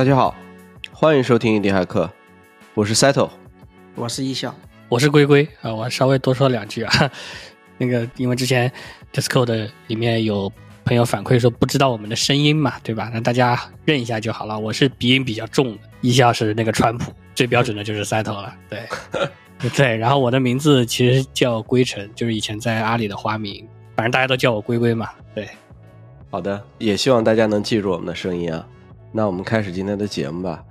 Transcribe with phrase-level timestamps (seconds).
[0.00, 0.34] 大家好，
[0.90, 2.10] 欢迎收听一点骇客，
[2.72, 3.28] 我是 Settle，
[3.94, 4.54] 我是一笑，
[4.88, 7.12] 我是龟龟啊，我稍微多说两句啊。
[7.76, 8.72] 那个因为之前
[9.12, 10.50] Discord 里面有
[10.86, 13.10] 朋友反馈说不知道我们的声音嘛，对吧？
[13.12, 14.58] 那大家认一下就好了。
[14.58, 18.80] 我是鼻音比较重的，一笑是那个川普，最标准的就是 Settle 了，对
[19.76, 19.96] 对。
[19.98, 25.46] 然后我的名字其实叫龟城，就是以前在阿里的花名，反正大家都叫我龟龟嘛，对。
[26.30, 28.66] 好的，也希望大家能记住我们的声音啊。
[29.12, 30.64] 那我们开始今天的节目吧。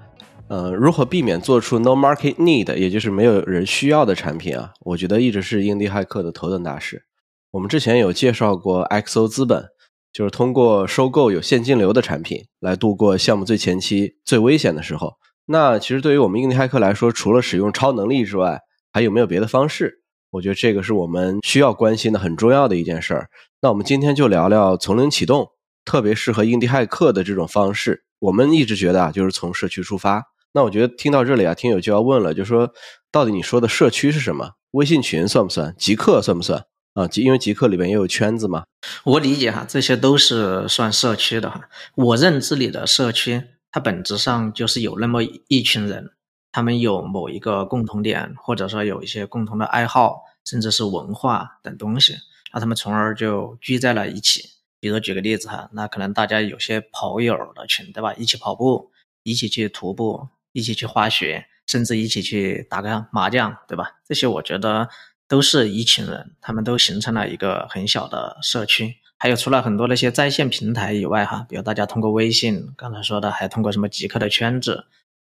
[0.48, 4.72] 呃，如何避免做出 no market need，也就是没有人需要的产品啊？
[4.82, 7.04] 我觉得一直是英迪骇客的头等大事。
[7.52, 9.66] 我们之前有介绍过 XO 资本，
[10.14, 15.14] 就是通过收购有现金流的产品来度过项目最前期最危险的时候。
[15.46, 18.62] 那其实对于我们英迪骇客来说，除了使用超能力之外，
[18.92, 20.02] 还有没有别的方式？
[20.32, 23.30] 我觉得这个是我们需要关心的很重要的一件事儿。
[23.62, 25.50] 那我们今天就聊聊从零启动，
[25.84, 28.06] 特别适合印第骇客的这种方式。
[28.20, 30.26] 我们一直觉得啊，就是从社区出发。
[30.52, 32.72] 那我觉得听到这里啊，听友就要问了，就说
[33.12, 34.52] 到底你说的社区是什么？
[34.72, 35.76] 微信群算不算？
[35.78, 36.66] 极客算不算？
[36.94, 38.64] 啊，极因为极客里面也有圈子嘛。
[39.04, 41.70] 我理解哈，这些都是算社区的哈。
[41.96, 46.12] 我认知里的社区，它本质上就是有那么一群人，
[46.52, 52.16] 他们有某一个共同点，或者说有一些共同的爱好，甚至是文化等东西。
[52.52, 54.44] 那他们从而就聚在了一起，
[54.80, 58.14] 比如举个例子哈，那可能大家有些跑友的群，对吧？
[58.14, 58.92] 一起跑步，
[59.24, 64.00] 一起去徒步，一起去滑雪，甚至一起去打个麻将，对吧？
[64.08, 64.88] 这些我觉得
[65.28, 68.96] 都是一群人，他们都形成了一个很小的社区。
[69.18, 74.86] 还有除了很多那些在线平台以外哈，比如大家通过微信，刚才说的，还通过什么极客的圈子，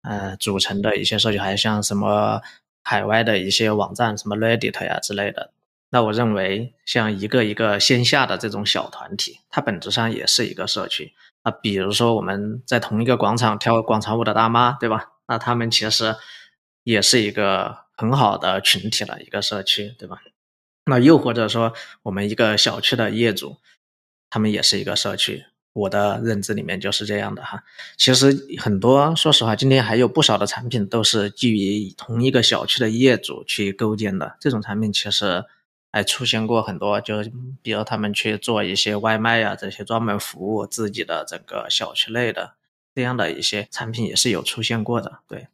[0.02, 2.42] 呃，组成的一些社区，还有像什么
[2.84, 5.54] 海外的一些网站，什么 Reddit 呀之类的。
[5.92, 11.14] 那我认为，像一个一个线下的这种小团体，它本质上也是一个社区。
[11.42, 15.14] 啊比如说我们在同一个广场跳广场舞的大妈，对吧？
[15.28, 16.16] 那他们其实
[16.84, 20.22] 也是一个很好的群体了，一个社区，对吧？
[20.86, 23.58] 那又或者说，我们一个小区的业主，
[24.30, 25.46] 他们也是一个社区。
[25.74, 27.64] 我的认知里面就是这样的哈。
[27.98, 34.36] 其实很多，说实话，今天还有不少的产品都是基于同一个小区的业主去构建的。
[34.40, 35.46] 这种产品其实。
[35.92, 37.16] 还出现过很多，就
[37.62, 42.54] 比如他们去做一些外卖呀，这些专门服务自己的整个小区内的
[42.94, 45.20] 这样的一些产品也是有出现过的。
[45.28, 45.48] 对，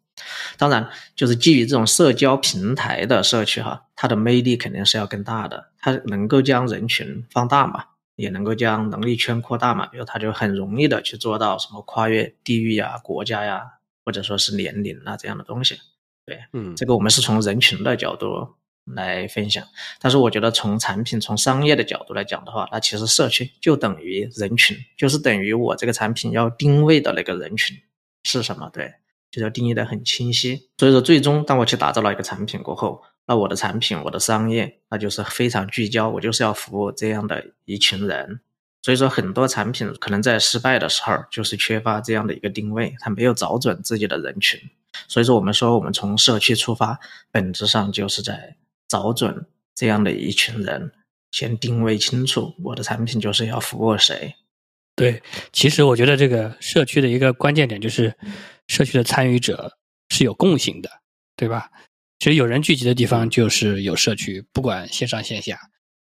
[0.57, 7.85] 当然就是基于这种社交平台的社区哈，它的魅力肯定是要更大的，它能够将人群放大嘛，
[8.15, 13.63] 也能够将能力圈扩大嘛，比如它就很容易的去做到什么跨越地域呀、国家呀，
[14.03, 15.79] 或者说是年龄啊这样的东西。
[16.25, 18.55] 对，嗯，这个我们是从人群的角度。
[18.93, 19.67] 来分享，
[19.99, 27.75] 但是我觉得从产品、从商业的角度来讲的话，那其实社区就等于人群，就是等于我这个产品要定位的那个人群
[28.23, 28.69] 是什么？
[28.71, 28.93] 对，
[29.31, 30.69] 就要定义的很清晰。
[30.77, 38.39] 所以说，最终当我去打造了一个产品过后，那我的产品、我的商业，那就是非常聚焦，我就是要服务这样的一群人。
[38.83, 44.59] 所以说，很多产品可能在失败的时候，就是缺乏这样的一个定位，它没有找准自己的人群。
[45.07, 46.99] 所以说，我们说我们从社区出发，
[47.31, 48.55] 本质上就是在。
[48.87, 50.91] 找准这样的一群人，
[51.31, 54.35] 先定位清楚我的产品就是要服务谁。
[54.95, 58.15] 对，其实我觉得这个社区的一个关键点就是，
[58.67, 60.89] 社区的参与者是有共性的，
[61.35, 61.69] 对吧？
[62.19, 65.59] 其实有人聚集的地方就是有社区，不管线上线下。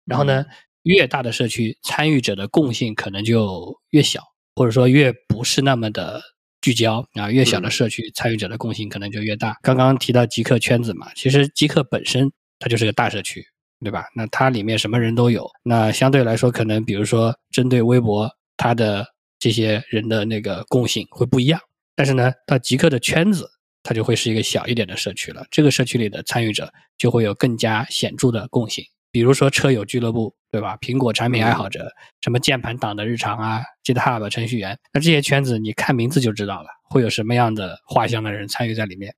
[0.04, 0.44] 然后呢，
[0.82, 4.20] 越大的社区，参与者的共性可能就越小，
[4.56, 6.20] 或者说越不是那么的
[6.60, 7.30] 聚焦啊。
[7.30, 9.56] 越小的社区，参与者的共性可能就越大。
[9.62, 12.32] 刚刚提到极客圈子嘛，其实极客本身。
[12.60, 13.44] 它就是个大社区，
[13.82, 14.04] 对吧？
[14.14, 15.50] 那它里面什么人都有。
[15.64, 19.04] 那相对来说，可能比如说针对微博，它的
[19.40, 21.60] 这些人的那个共性会不一样。
[21.96, 23.50] 但是呢，到极客的圈子，
[23.82, 25.44] 它就会是一个小一点的社区了。
[25.50, 28.84] 这个社区里的参与者就会有更加显著的共性。
[29.12, 30.76] 比如说车友俱乐部，对吧？
[30.80, 39.12] 苹果产品爱好者，什么键盘党的日常啊，GitHub 程序员，那这些圈子你看名字就知道了，会有什么样的画像的人参与在里面。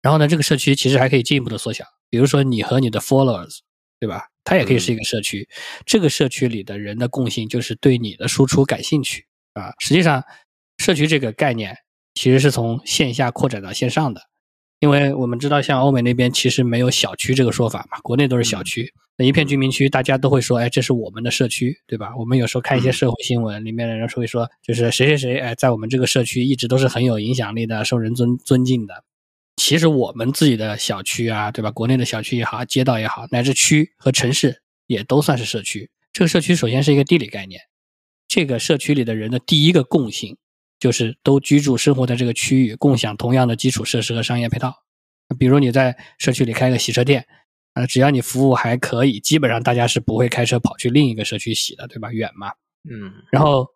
[0.00, 1.84] 然后呢，这个社区其实还可以进一步的缩小。
[2.12, 3.60] 比如说你和你的 followers，
[3.98, 4.26] 对吧？
[4.44, 5.48] 它也可以是一个社区。
[5.86, 9.24] 这个社区里的人的共性就是对你的输出感兴趣
[9.54, 9.72] 啊。
[9.78, 10.22] 实际上，
[10.76, 11.74] 社区这个概念
[12.12, 14.20] 其实是从线下扩展到线上的，
[14.80, 18.92] 因为我们知道，像欧美那边其实没有小区这个说法嘛，国内都是小区。
[19.16, 22.14] 那一片居民区，大家都会说，哎，这是我们的社区，对吧？
[22.18, 29.04] 我们有时候看一些社会新闻，里面的人会说，就是谁谁谁，哎，在我们这个社区一直都是很有影响力的，受人尊尊敬的。
[29.64, 31.70] 其实我们自己的小区啊，对吧？
[31.70, 35.88] 国内的小区也好，街道也好，乃至区和城市也都算是社区。
[36.12, 37.60] 这个社区首先是一个地理概念，
[38.26, 40.36] 这个社区里的人的第一个共性
[40.80, 44.74] 就是都居住生活在这个区域，共享同样的基础设施和商业配套。
[45.38, 47.24] 比如你在社区里开个洗车店，
[47.74, 52.10] 啊，只要你服务还可以，基本上大家是不会开车跑去另一个社区洗的，对吧？
[52.10, 52.48] 远嘛。
[52.90, 53.68] 嗯，然后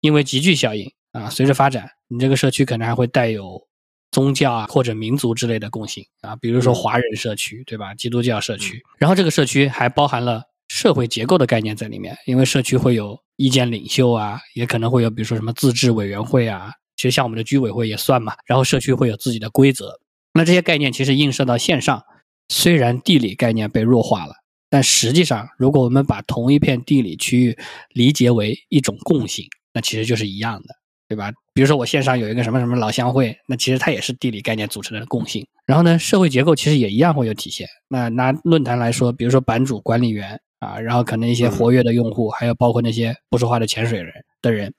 [0.00, 3.65] 因为集聚效应啊，随着发展，你这个社区可能还会带有
[4.10, 7.94] 宗教啊或者民族之类的共性啊，比如说华人社区，对吧？
[7.94, 8.82] 基督教社区。
[8.98, 18.34] 然后这个社区还包含了社会结构的概念在里面，因为社区会有意见领袖啊，也可能会有比如说什么自治委员会啊，其实像我们的居委会也算嘛。
[18.46, 20.00] 然后社区会有自己的规则，
[20.32, 22.02] 那这些概念其实映射到线上，
[22.48, 24.34] 虽然地理概念被弱化了。
[24.68, 27.56] 但实际上，如果我们把同一片地理区域
[27.90, 30.74] 理解为一种共性，那其实就是一样的，
[31.08, 31.32] 对吧？
[31.54, 35.46] 比如说我线上有一个什么什么老乡会，那其实它也是地理概念组成的共性。
[35.64, 37.68] 然后呢，社会结构其实也一样会有体现。
[37.88, 44.12] 那拿论坛来说，比如说版主、管理员啊，然后可能一些活跃的用户，还有包括那些不说话的潜水人
[44.42, 44.74] 的人，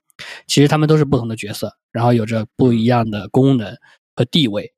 [0.46, 3.76] 其实他们都是不同的角色，然后有着不一样的功能
[4.14, 4.72] 和地位。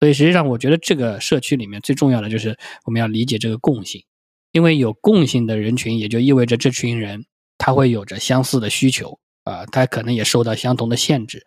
[0.00, 4.02] 所以实际上，我觉得这个社区里面最重要的就是我们要理解这个共性。
[4.52, 7.26] 因为有共性的人群，也就意味着这群人
[7.58, 11.42] 他会有着相似的需求啊，他可能也受到相同的限制。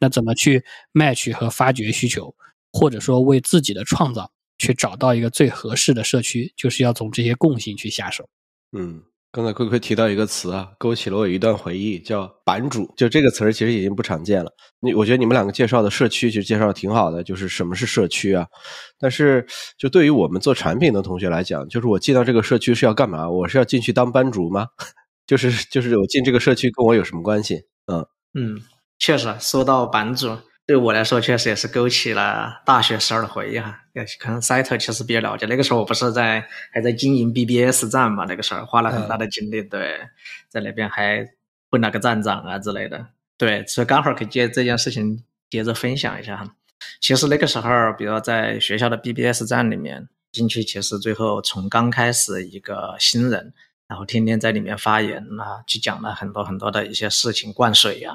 [0.00, 2.34] 那怎么去 match 和发掘需求，
[2.72, 8.28] 或者说为自己的创造去找到一个最合适的社区，就是要从这些共性去下手。
[8.76, 9.02] 嗯。
[9.34, 12.92] 刚才亏亏提到一个词啊，勾起了我一段回忆，叫“版主”。
[12.98, 14.52] 就这个词儿其实已经不常见了。
[14.78, 18.46] 你我觉得你们两个介绍的社区其实介绍的挺好的，就是什么是社区啊？
[19.00, 19.46] 但是
[19.78, 23.26] 就对于我们做产品的同学来讲，就是我进到这个社区是要干嘛？
[23.26, 24.66] 我是要进去当班主吗？
[25.26, 27.64] 就是就是我进这个社区跟我有什么关系？
[27.86, 28.60] 嗯嗯，
[28.98, 30.38] 确实说到版主。
[30.64, 33.80] 对我来说，确实也是勾起了大学时候的回忆哈。
[34.20, 39.98] 可能赛特其实比较了解，那个时候我不是在还在经营 BBS 站嘛，那个时候花了很大的精力，对，
[40.48, 41.26] 在那边还
[41.68, 43.08] 混了个站长啊之类的。
[43.36, 46.54] 对，所以刚好可以借这件事情接着分享一下哈。
[47.00, 53.52] 其实那个时候，比如在学校的 BBS 站里面进去，其实最后从刚开始一个新人，
[53.92, 58.14] 然后天天在里面发言啊，去讲了很多很多的一些事情，灌水呀。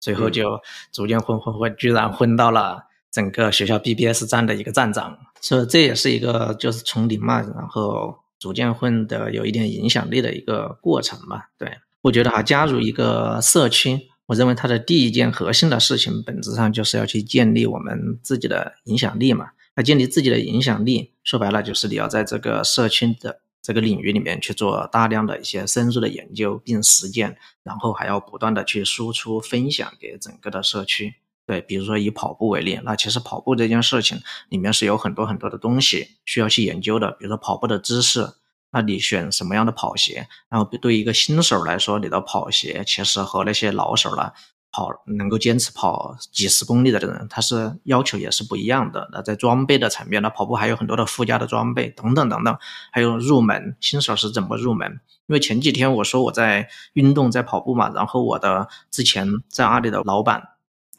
[0.00, 0.58] 最后就
[0.90, 11.50] 逐渐混混混，居然混到了整个学校 BBS 站的一个站长，所以这也是一个就是从零嘛，然后逐渐混的有一点影响力的一个过程吧。
[11.58, 11.68] 对
[12.00, 19.48] 我觉得哈，加入一个社区，我认为它的第一件核心的事情，本质上就是要去建立我们自己的影响力嘛。
[19.74, 23.40] 那建立自己的影响力，说白了就是你要在这个社区的。
[23.62, 31.14] 这个领域里面去做大量的一些深入的研究并实践，然后还要不断的去输出分享给整个的社区。
[31.46, 34.20] 对，比如说以跑步为例，那其实跑步这件事情
[34.50, 38.28] 里面是有很多很多的东西需要去研究的，比如说跑步的姿势，
[38.70, 40.28] 那你选什么样的跑鞋？
[40.50, 44.32] 然后对一个新手来说，你的跑鞋其实和那些老手呢？
[44.70, 49.08] 跑能够坚持跑几十公里的人，他是要求也是不一样的。
[49.12, 52.56] 那在装备的层面，那跑步还有很多的附加的装备等等等等，
[52.92, 55.00] 还有入门新手是怎么入门？
[55.26, 60.42] 因为前几天我说我在运动在跑步嘛，然后我的之前在阿里的老板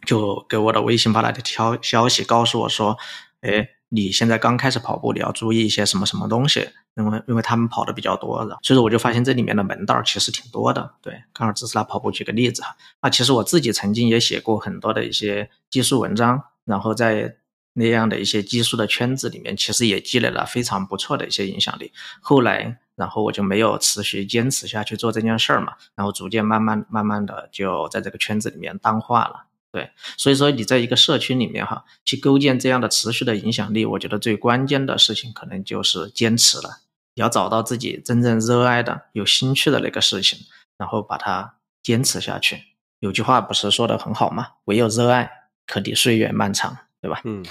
[0.06, 2.98] 就给我的微信发来的消消息，告诉我说，
[3.42, 3.70] 哎。
[3.90, 6.70] 你现在刚开始跑步，你要注意一些什么什么东西？
[6.96, 10.94] 因为因为他们跑的比较多，所以说我就发现这里面的门道其实挺多的。
[11.02, 12.76] 对，刚好只是拿跑步举个例子哈。
[13.02, 17.36] 那其实我自己曾经也写过很多的一些技术文章，然后在
[17.74, 21.94] 那样的一些技术的圈子里面，其实也积累了非常不错的一些影响力。
[22.20, 29.46] 后来，然后我就没有持续坚持下去做这件事儿嘛，然后逐渐慢慢慢慢的就在这个圈子里面淡化了。
[29.72, 36.80] 对，所以说你在一个社区里面哈，去构建这样的持续的影响力，我觉得最关键的事情可能就是坚持了。
[37.14, 40.40] 你要找到自己真正热爱的、有兴趣的那个事情，
[40.78, 42.64] 然后把它坚持下去。
[43.00, 44.48] 有句话不是说的很好吗？
[44.66, 45.30] 唯有热爱，
[45.68, 47.22] 可抵岁月漫长，对吧？
[47.26, 47.46] 嗯。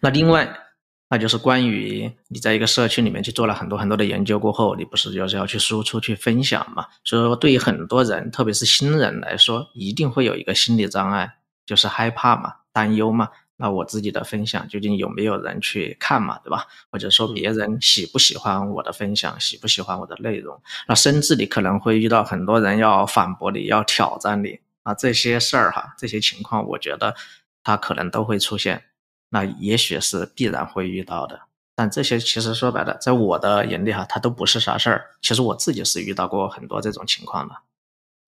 [0.00, 0.60] 那另外，
[1.08, 6.86] 那就是关于你在一个社区里面去做了很多很多的研究过后，你不是就是要去输出、去分享嘛？
[7.02, 11.38] 所以说，对于很多人，特别是新人来说，一定会有一个心理障碍。
[11.66, 16.66] 就是害怕嘛，担忧嘛，那我自己的分享究竟有没有人去看嘛，对吧？
[16.90, 20.60] 或者说别人喜不喜欢我的分享，喜不喜欢我的内容？
[20.86, 27.16] 那甚至你可能会遇到很多人要反驳你，要挑战你啊，这些事儿哈，这些情况，我觉得
[27.64, 28.84] 他可能都会出现，
[29.30, 31.40] 那也许是必然会遇到的。
[31.74, 35.06] 但这些其实说白了，在我的眼里哈，它都不是啥事儿。
[35.20, 37.54] 其实我自己是遇到过很多这种情况的。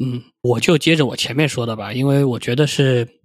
[0.00, 3.18] 嗯，我就接着我前面说的吧，因为我觉得是。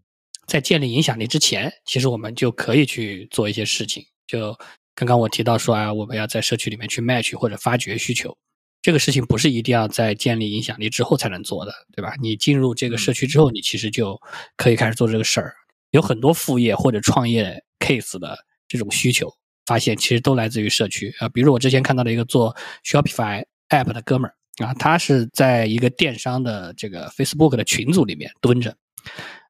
[0.48, 4.06] 在建立影响力之前，其实我们就可以去做一些事情。
[4.28, 4.58] 就
[4.96, 8.38] 刚刚我提到说啊，我们要在社区里面去 match 或者发掘需求。
[8.82, 12.14] 这个事情不是一定要在建立影响力之后才能做的，对吧？
[12.22, 14.20] 你进入这个社区之后，你其实就
[14.58, 15.56] 可以开始做这个事儿。
[15.92, 19.34] 有很多副业或者创业 case 的这种需求，
[19.66, 21.30] 发现其实都来自于社区啊。
[21.30, 24.36] 比如我之前看到的一个做 Shopify app 的哥们儿
[24.66, 28.76] 啊，他是在一个电商的这个 Facebook 的群组里面蹲着。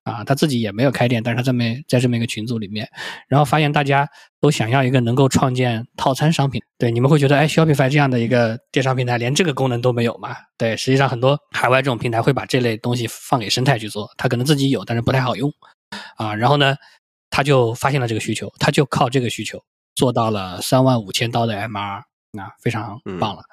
[0.04, 2.90] 啊，他自己也没有开店，但是他这么在这么一个群组里面，
[3.28, 4.08] 然后发现大家
[4.42, 6.62] 都想要一个能够创建套餐商品。
[6.78, 10.36] 对，你们会觉得，哎，Shopify 这样的一个电商平台连这个功能都没有吗？
[10.58, 15.50] 对，实际上很多海外这种平台会把这类东西放给生态去做，他可能自己有，但是不太好用。
[16.18, 16.76] 啊，然后呢，
[17.30, 19.64] 他就发现了这个需求，他就靠这个需求
[19.96, 22.02] 做到了三万五千刀的 MR，
[22.34, 23.44] 那非常棒了。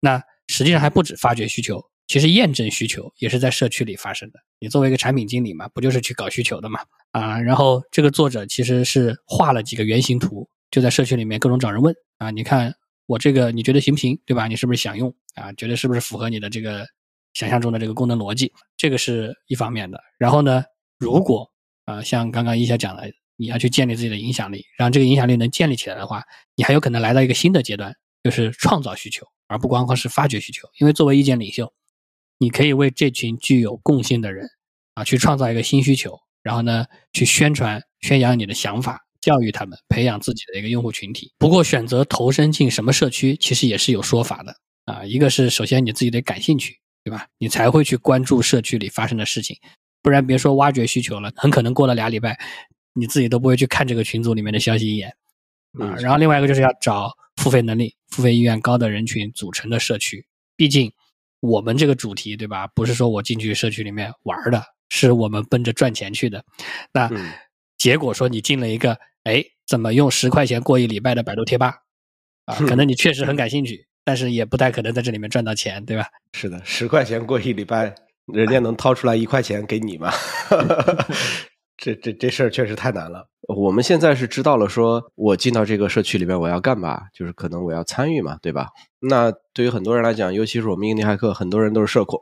[0.00, 1.80] 那实际上还不止发掘需求。
[2.12, 4.40] 其实验证需求也是在社区里发生的。
[4.58, 6.80] 你作为一个产品经理嘛，不就是去搞需求的嘛？
[7.12, 12.30] 啊，然后这个作者其实是画了几个原型图，就在社区里面各种找人问啊。
[12.30, 12.74] 你看
[13.06, 14.20] 我这个你觉得行不行？
[14.26, 14.46] 对吧？
[14.46, 15.50] 你是不是想用啊？
[15.54, 16.86] 觉得是不是符合你的这个
[17.32, 18.52] 想象中的这个功能逻辑？
[18.76, 19.98] 这个是一方面的。
[20.18, 20.62] 然后呢，
[20.98, 21.50] 如果
[21.86, 26.22] 啊像刚刚一下讲的，你要去建立自己的影响力，让这个影响力能建立起来的话，
[26.56, 30.68] 你还有可能来到一个新的阶段，就是创造需求，而不光光是发掘需求。
[30.78, 31.72] 因为作为意见领袖。
[32.42, 34.48] 你可以为这群具有共性的人
[34.94, 41.32] 啊，去创造一个新需求，然后呢，去宣传、宣扬你的想法，教育他们，培养自己的一个用户群体。
[41.38, 44.56] 不过，选择投身进什么社区，其实也是有说法的
[44.86, 45.04] 啊。
[45.04, 47.28] 一个是首先你自己得感兴趣，对吧？
[47.38, 49.56] 你才会去关注社区里发生的事情，
[50.02, 52.36] 不然别说挖掘需求了，很可能过了俩礼拜，
[52.92, 55.14] 你自己都不会去看这个群组里面的消息一眼
[55.78, 55.94] 啊。
[56.00, 60.92] 然后另外一个就是要找付费能力、付费意愿高的人群组成的社区，毕竟。
[61.42, 62.68] 我们这个主题对吧？
[62.68, 66.44] 不是说我进去社区里面玩的，是我们奔着赚钱去的。
[66.92, 67.10] 那
[67.76, 71.78] 结果说你进了一个，哎，怎么用十块钱过一礼拜的百度贴吧
[72.44, 72.54] 啊？
[72.54, 76.06] 可能你确实很感兴趣，但是也不太可能在这里面赚到钱，对吧？
[76.32, 77.92] 是的，十块钱过一礼拜，
[78.32, 80.12] 人家能掏出来一块钱给你吗？
[81.82, 83.26] 这这这事儿确实太难了。
[83.48, 87.02] 我们现在是知道了，说我进到这个社区里边，我要干嘛？
[87.12, 88.68] 就是可能我要参与嘛，对吧？
[89.00, 92.20] 那对于很多人来讲，尤其是我们印尼骇客，很多人都是社恐，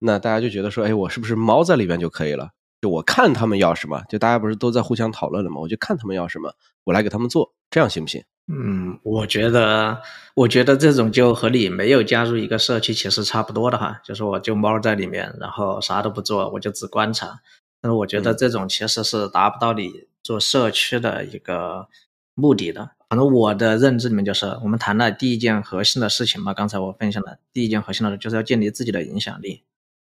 [0.00, 2.48] 那大家就觉得说，哎，我是不是猫在里边就可以了？
[2.80, 5.60] 就我看他们要什么，就大家不是都在互相讨论了吗？
[5.60, 8.20] 我就看他们要什么，我来给他们做，这样行不行？
[8.52, 10.02] 嗯，我觉得，
[10.34, 17.38] 我觉得这种就和你没有加入一个社区其实差不多的哈，就是我就猫在里面，然后啥都不做，我就只观察。
[17.82, 21.88] 但是我觉得这种其实是达不到你做社区的一个
[22.32, 22.92] 目的的。
[23.10, 26.54] 反正我的认知里面就是，我们谈了第一件核心的事情嘛。
[26.54, 29.64] 刚才我分享的第一件核心的，就是要建立自己的影响力，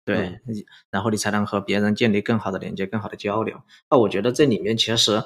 [0.06, 0.40] 对，
[0.90, 3.60] 然后你才能和别人建立更好的连接、更好的交流。
[3.90, 5.24] 那我觉得这里面其实。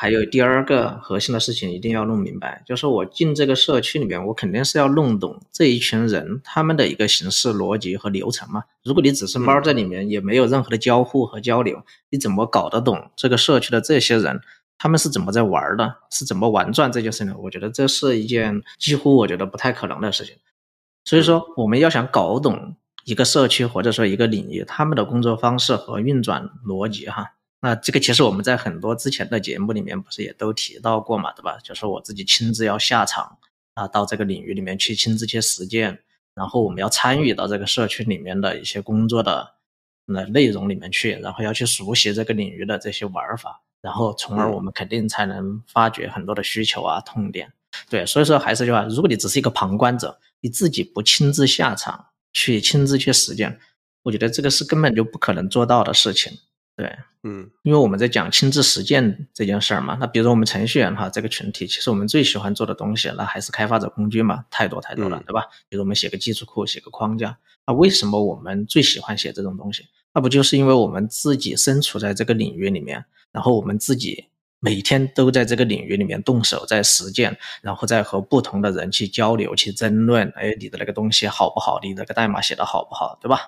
[0.00, 8.64] 还有第二个核心的事情一定要弄明白，就是我进这个社区里面，我肯定是要弄懂这一群人他们的一个行事逻辑和流程嘛。
[8.82, 14.40] 如果你只是猫在里面，也没有任何的交互和交流，你怎么搞得懂这个社区的这些人
[14.78, 17.34] 他们是怎么在玩的，是怎么玩转这件事呢？
[17.38, 20.34] 我觉得这是一件几乎我觉得不太可能的事情。
[21.04, 27.34] 所以说，我们要想搞懂一个社区或者说一个领域他们的工作方式和运转逻辑，哈。
[27.62, 31.58] 那这个其实我们在很多之前的节目里面不是也都提到过嘛，对吧？
[31.62, 33.38] 就是我自己亲自要下场
[33.74, 35.98] 啊，到这个领域里面去亲自去实践，
[36.34, 39.56] 然后我们要参与到这个社区里面的一些工作的
[40.06, 47.52] 那内容里面去，然后要去熟悉这个领域的这些玩法，然后从而我们肯定才能发掘很多的需求啊、痛点。
[47.88, 53.60] 对，所以说还是句话，如果你只是一个旁观者，你自己不亲自下场去亲自去实践，
[54.02, 56.32] 我觉得这个是根本就不可能做到的事情。
[56.80, 65.44] 对，嗯，因为我们在讲亲自实践这件事儿嘛，那比如说我们程序员哈这个群体，其实我们最喜欢做的东西，那还是开发者工具嘛，太多太多了，对吧？
[65.68, 69.84] 比如我们写个技术库，写个框架，那为什么我们最喜欢写这种东西？
[70.14, 74.29] 那不就是因为我们自己身处在这个领域里面，然后我们自己。
[74.60, 80.30] 每天都在这个领域里面动手，在实践，然后再和不同的人去交流、去争论。
[80.36, 81.80] 哎，你的那个东西好不好？
[81.82, 83.18] 你那个代码写的好不好？
[83.22, 83.40] 对吧？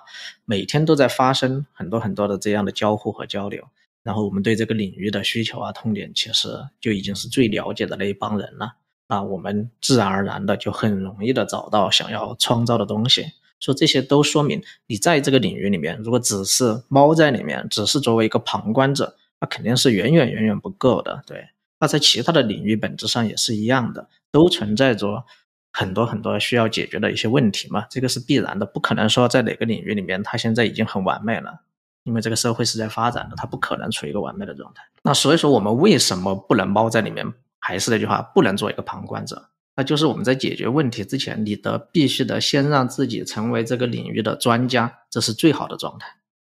[0.43, 3.63] 每天都在发生很多很多的这样的交互和交流。
[4.01, 6.49] 然后我们对这个领域的需求啊、痛点，其实
[6.81, 8.73] 就已经是最了解的那一帮人了。
[9.07, 13.27] 那我们自然而然的就很容易的找到想要创造的东西。
[13.59, 19.15] 说这些都说明你在这个领域里面，如果只是猫在里面，只是作为一个旁观者。
[19.43, 21.49] 那肯定是远远远远不够的，对。
[21.81, 25.25] 那在其他的领域本质上也是一样的，都存在着
[25.73, 31.59] 很多很多需要解决的一些问题嘛，这个是必然的，不可能说在哪个领域里面它现在已经很完美了，
[32.05, 34.81] 因为这个社会是在发展的，它不可能处于一个完美的状态。
[35.03, 37.33] 那所以说我们为什么不能猫在里面？
[37.59, 46.07] 还是那句话，不能做一个旁观者，那就是我们在解决问题之前，你得必须得先让自己成为这个领域的专家，这是最好的状态。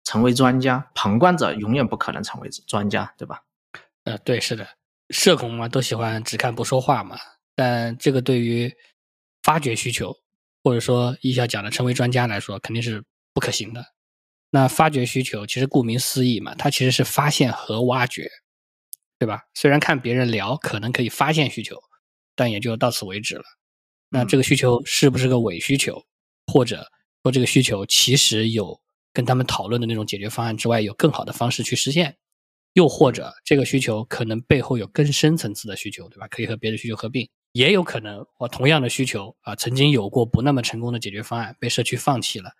[0.03, 3.43] 成为专家，旁观者永远不可能成为专家，对吧？
[4.05, 4.67] 呃，对，是的，
[5.09, 7.17] 社恐嘛，都喜欢只看不说话嘛。
[7.55, 8.73] 但这个对于
[9.43, 10.15] 发掘需求，
[10.63, 13.03] 或者说一小讲的成为专家来说，肯定是
[13.33, 13.85] 不可行的。
[14.49, 18.31] 那发掘需求，其实顾名思义嘛，它其实是发现和挖掘，
[19.19, 19.43] 对吧？
[19.53, 21.77] 虽然看别人聊可能可以发现需求，
[22.35, 23.43] 但也就到此为止了。
[24.09, 26.03] 那这个需求是不是个伪需求，
[26.47, 26.89] 或者
[27.21, 28.81] 说这个需求其实有
[29.13, 32.17] 跟他们讨论的那种解决方案之外，有更好的方式去实现？
[32.73, 36.27] 又或者这个需求可能背后有更深层次的需求，对吧？
[36.27, 42.51] 可以和别的需求合并，也有可能我同样的需求啊，曾经有过不那么成功的解决方案，被社区放弃了。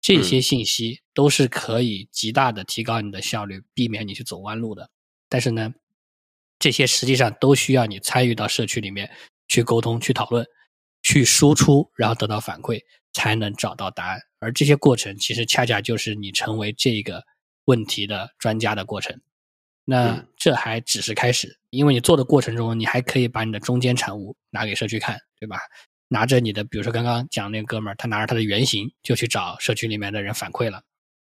[0.00, 4.90] 这些信息都是可以极大的提高你的效率，避免你去走弯路的。
[5.28, 5.72] 但是呢，
[6.58, 9.08] 这些实际上都需要你参与到社区里面
[9.46, 10.44] 去沟通、去讨论、
[11.04, 12.80] 去输出，然后得到反馈，
[13.12, 14.20] 才能找到答案。
[14.42, 17.22] 而这些过程其实恰恰就是你成为这个
[17.66, 19.20] 问题的专家的过程。
[19.84, 25.58] 那这还只是开始，因为你做的过程中，你还可以把你的中间产物拿给社区看，对吧？
[26.08, 30.82] 拿着你的，比如说刚刚讲那个哥们儿，他拿着他的原型就去找社区里面的人反馈了，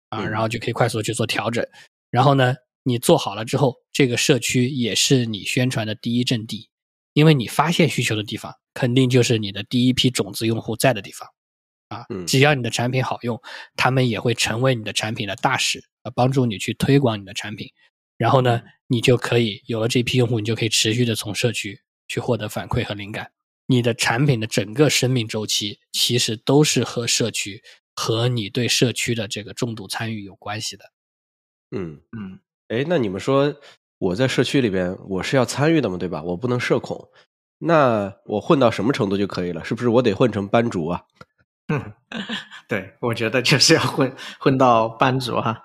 [0.09, 1.67] 啊，然后就可以快速去做调整。
[2.11, 6.71] 然后呢，你做好了之后，这个社区也是你宣传的第一阵地，
[7.12, 11.29] 因为你发现需求的地方，肯定就是你的第一批种子用户在的地方，
[11.90, 13.40] 啊，只要你的产品好用，
[13.76, 17.68] 他们也会成为你的产品的大使，啊，帮助你去推广你的产品。
[18.16, 23.32] 然后呢，你就可以有了这批用户，你就可以持续的从社区去获得反馈和灵感。
[23.66, 27.62] 你的产品的整个生命周期，其实都是和社区
[27.94, 30.85] 和你对社区的这个重度参与有关系的。
[31.73, 33.54] 嗯嗯，哎，那你们说
[33.99, 36.23] 我在社区里边，我是要参与的嘛，对吧？
[36.23, 37.11] 我不能社恐，
[37.59, 39.64] 那我混到什么程度就可以了？
[39.64, 41.02] 是不是我得混成班主啊？
[41.71, 41.93] 嗯，
[42.69, 45.62] 对，我觉得就是要混混到班主哈。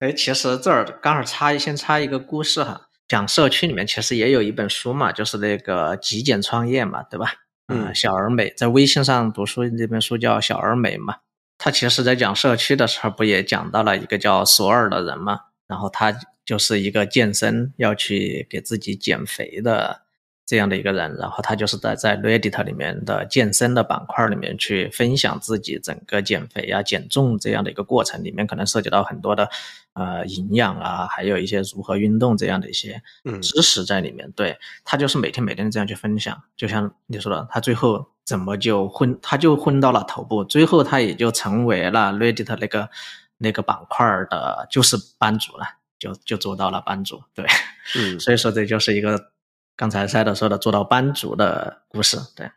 [0.00, 2.88] 哎，其实这儿刚好插一先插一个故事哈。
[3.08, 7.32] 讲社区里面其实也有一本书嘛，就是那个极简创业嘛，对吧？
[7.68, 11.16] 嗯，小而美在微信上读书那本书叫小而美嘛。
[11.58, 15.40] 他其实在讲社区的时候，不也讲到了一个叫索尔的人嘛？
[15.68, 20.05] 然后他就是一个健身要去给自己减肥的。
[20.46, 29.50] 这样的一个人，然后他就是在在 Reddit 里面的健身的板块里面去分享自己整个减肥啊、减重这样的一个过程，里面可能涉及到很多的
[29.94, 33.02] 呃营养啊，还有一些如何运动这样的一些
[33.42, 34.30] 知识在里面。
[34.36, 42.88] 对他就是每天每天这样去分享，就像你说的，他最后怎么就混，他就混到了头部，最后他也就成为了 Reddit 那个
[43.38, 45.66] 那个板块的就是班主了，
[45.98, 47.20] 就就做到了班主。
[47.34, 47.44] 对，
[47.96, 49.32] 嗯， 所以说这就是一个。
[49.76, 52.50] 刚才赛德说的做到班主的故事，对，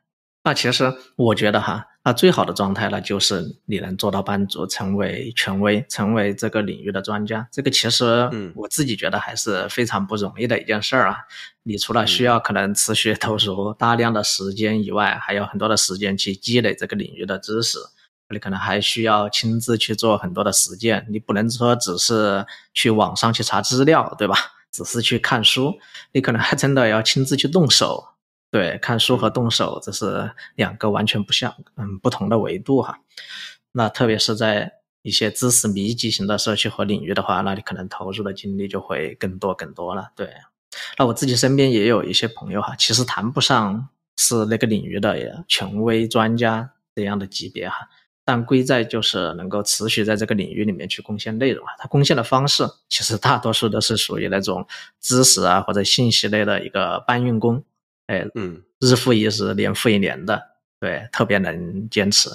[0.46, 7.46] 那其实我觉得哈，那最好的状态呢，就是你能做到班主，成为权威，成为这个领域的专家。
[7.52, 11.18] 这个其实，我自己觉得还是非常不容易的一件事儿啊。
[11.64, 17.78] 你除了需要可能持续投入大量的时间以外，还有很多的时间去积累这个领域的知识，
[18.30, 21.06] 你可能还需要亲自去做很多的实践。
[21.10, 24.36] 你不能说只是去网上去查资料，对吧？
[24.72, 25.80] 只是去看书，
[26.12, 28.10] 你可能还真的要亲自去动手。
[28.52, 33.00] 对，看书和动手这是两个完全不像嗯不同的维度哈。
[33.74, 40.12] 那特别是在一些知识密集型的社区和领域的话，那你可能投入的精力就会更多更多了。
[40.16, 40.34] 对，
[40.98, 47.88] 那我自己身边也有一些朋友哈，其实谈不上是那个领域的权威专家这样的级别哈。
[48.30, 54.68] 但贵在就是能够持续在这个领域里面去贡献内容啊，它贡献的方式其实大多数都是属于那种
[55.02, 57.64] 知识啊或者信息类的一个搬运工，
[58.06, 60.40] 哎，嗯，日复一日，年复一年的，
[60.80, 62.30] 对，特别能坚持。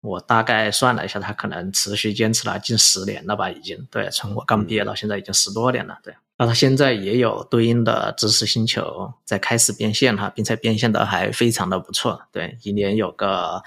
[0.00, 6.14] 我大概算了一下，他可能持续坚持了近十年了吧，已经，对，从我刚毕业到现在已经十多年了，对。
[6.38, 13.60] 那他现在也有对应的知识星球在开始变现哈，并且变现的还非常的不错，对，一年有个。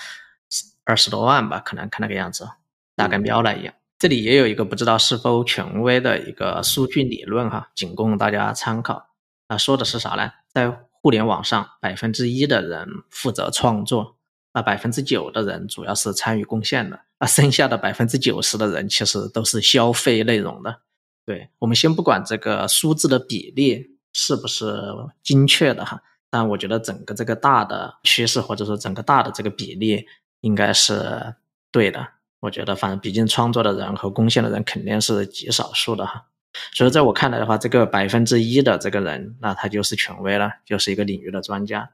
[0.85, 2.47] 二十多万吧，可能看那个样子，
[2.95, 3.73] 大概瞄了一眼。
[3.97, 9.09] 这里也有一个不知道是否权威的一个数据理论哈，仅供大家参考。
[9.47, 10.31] 啊说的是啥呢？
[10.53, 10.69] 在
[11.01, 14.17] 互联网上，百分之一的人负责创作，
[14.53, 20.81] 那百分之九的人主要是参与贡献的，那剩下的百分之九十的人其实都是消费内容的。
[21.25, 24.83] 对我们先不管这个数字的比例是不是
[25.23, 30.05] 精确的哈，但我觉得整个这个大的趋势或者说整个大的这个比例。
[30.41, 31.35] 应该是
[31.71, 32.07] 对的，
[32.39, 36.27] 我觉得，反正毕竟创作的人和贡献的人肯定是极少数的哈，
[36.73, 41.89] 所以在我看来的话，这个百分之一的这个人，那他就是权威了，就是一个领域的专家。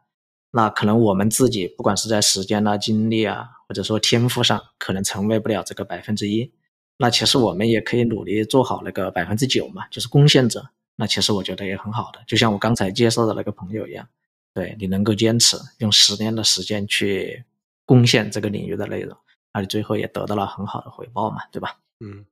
[0.51, 6.51] 那可能我们自己不管是在时间啊、精力啊，或者说天赋上，可能成为不了这个百分之一。
[6.97, 10.67] 那其实我们也可以努力做好那个百分之九嘛，就是贡献者。
[10.97, 14.07] 那其实我觉得也很好的，就像我刚才介绍的那个朋友一样，
[14.53, 17.43] 对你能够坚持用十年的时间去
[17.85, 19.17] 贡献这个领域的内容，
[19.53, 21.79] 那你最后也得到了很好的回报嘛，对吧？
[21.99, 22.25] 嗯，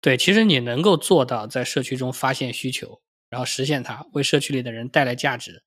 [0.00, 5.64] 对，其实你能够做到在社区中发现需求，然后实现它，为社区里的人带来价值，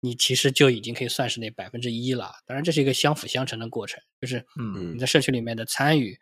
[0.00, 2.32] 你其实就已经可以算是那百分之一了。
[2.46, 6.18] 当然，这是一个相辅相成的过程，就是嗯你在社区里面的参与，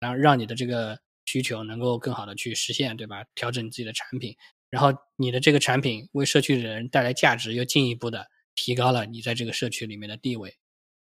[0.00, 3.24] 然后让你的这个需求能够更好的去实现，对吧？
[3.34, 4.34] 调整你自己的产品，
[4.70, 10.56] 然后你的这个产品为社区的人带来价值，又进一步的提高了你在这个社区里面的地位，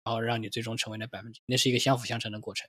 [0.04, 2.68] 然后让你最终成为那百分之，那是一个相辅相成的过程。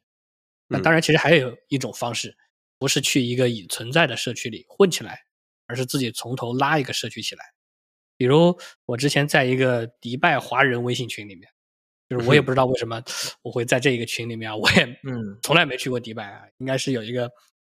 [0.67, 2.38] 那嗯当然，其实还有一种方式，
[2.80, 5.26] 不是去一个已存在的社区里混起来，
[5.67, 7.43] 而是自己从头拉一个社区起来。
[8.17, 11.50] 比如我之前在一个迪拜华人微信群里面，
[12.10, 13.04] 就是我也不知道为什么
[13.41, 17.30] 我会在这一个群里面啊，我也嗯从来没去过迪拜啊，应该是有一个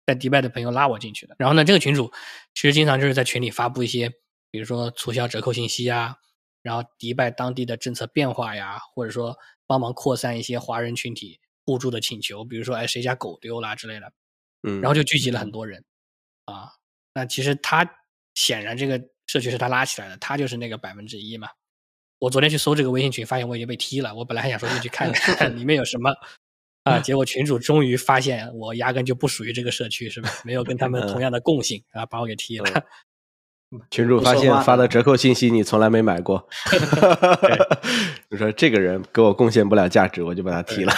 [0.07, 1.35] 在迪拜的朋友拉我进去的。
[1.39, 2.13] 然后呢，这个群主
[2.55, 4.09] 其实经常就是在群里发布一些，
[4.53, 6.17] 比如说促销折扣信息啊，
[6.63, 14.13] 然后迪拜当地的政策变化呀，或者说帮忙扩散一些华人群体互助的请求，比如说哎谁家狗丢啦之类的，
[14.63, 15.85] 嗯，然后就聚集了很多人
[16.45, 16.71] 啊。
[17.15, 17.89] 那其实他
[18.35, 21.49] 显然这个社区是他拉起来的，他就是那个百分之一嘛。
[22.19, 24.15] 我昨天去搜这个微信群，发现我已经被踢了。
[24.15, 26.13] 我本来还想说进去看看 里面有什么
[26.85, 30.31] 啊，结果群主终于发现我压根就不属于这个社区，是吧？
[30.45, 32.85] 没有跟他们同样的共性啊，把我给踢了。
[33.91, 36.49] 群主发现发的折扣信息你从来没买过，
[38.31, 40.93] 你说这个人给我贡献不了价值，我就把他踢了。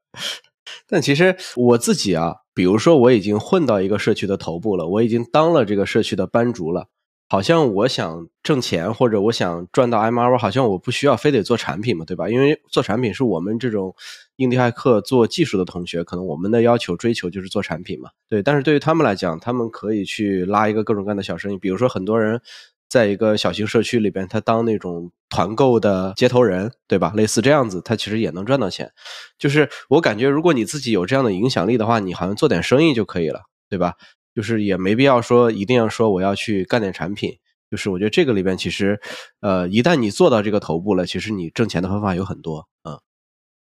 [0.88, 6.88] 但其实我自己啊，比如说我已经混到一个社区的头部了，我已经当了这个社区的班主了，
[7.28, 12.28] 好像我想挣钱或者我想赚到 MR，好像我不需要非得做产品嘛，对吧？
[12.28, 13.94] 因为做产品是我们这种
[14.36, 18.42] 印第安客做技术的同学，可能我们的要求追求就是做产品嘛，对。
[18.42, 22.40] 但是对于他们来讲，他们可以去拉一个各种各样的小生意，比如说很多人
[22.88, 27.12] 在一个小型社区里边，他当那种团购的接头人，对吧？
[27.16, 28.92] 类似这样子，他其实也能赚到钱。
[29.38, 33.94] 就是我感觉，如果你自己有这样的影响力的话，你好像做点生意就可以了，对吧？
[34.34, 37.38] 就是也没必要说一定要说我要去干点产品。
[37.70, 39.00] 就是我觉得这个里边其实，
[39.40, 43.00] 呃，一旦你做到这个头部了，其实你挣钱的方法有很多，嗯。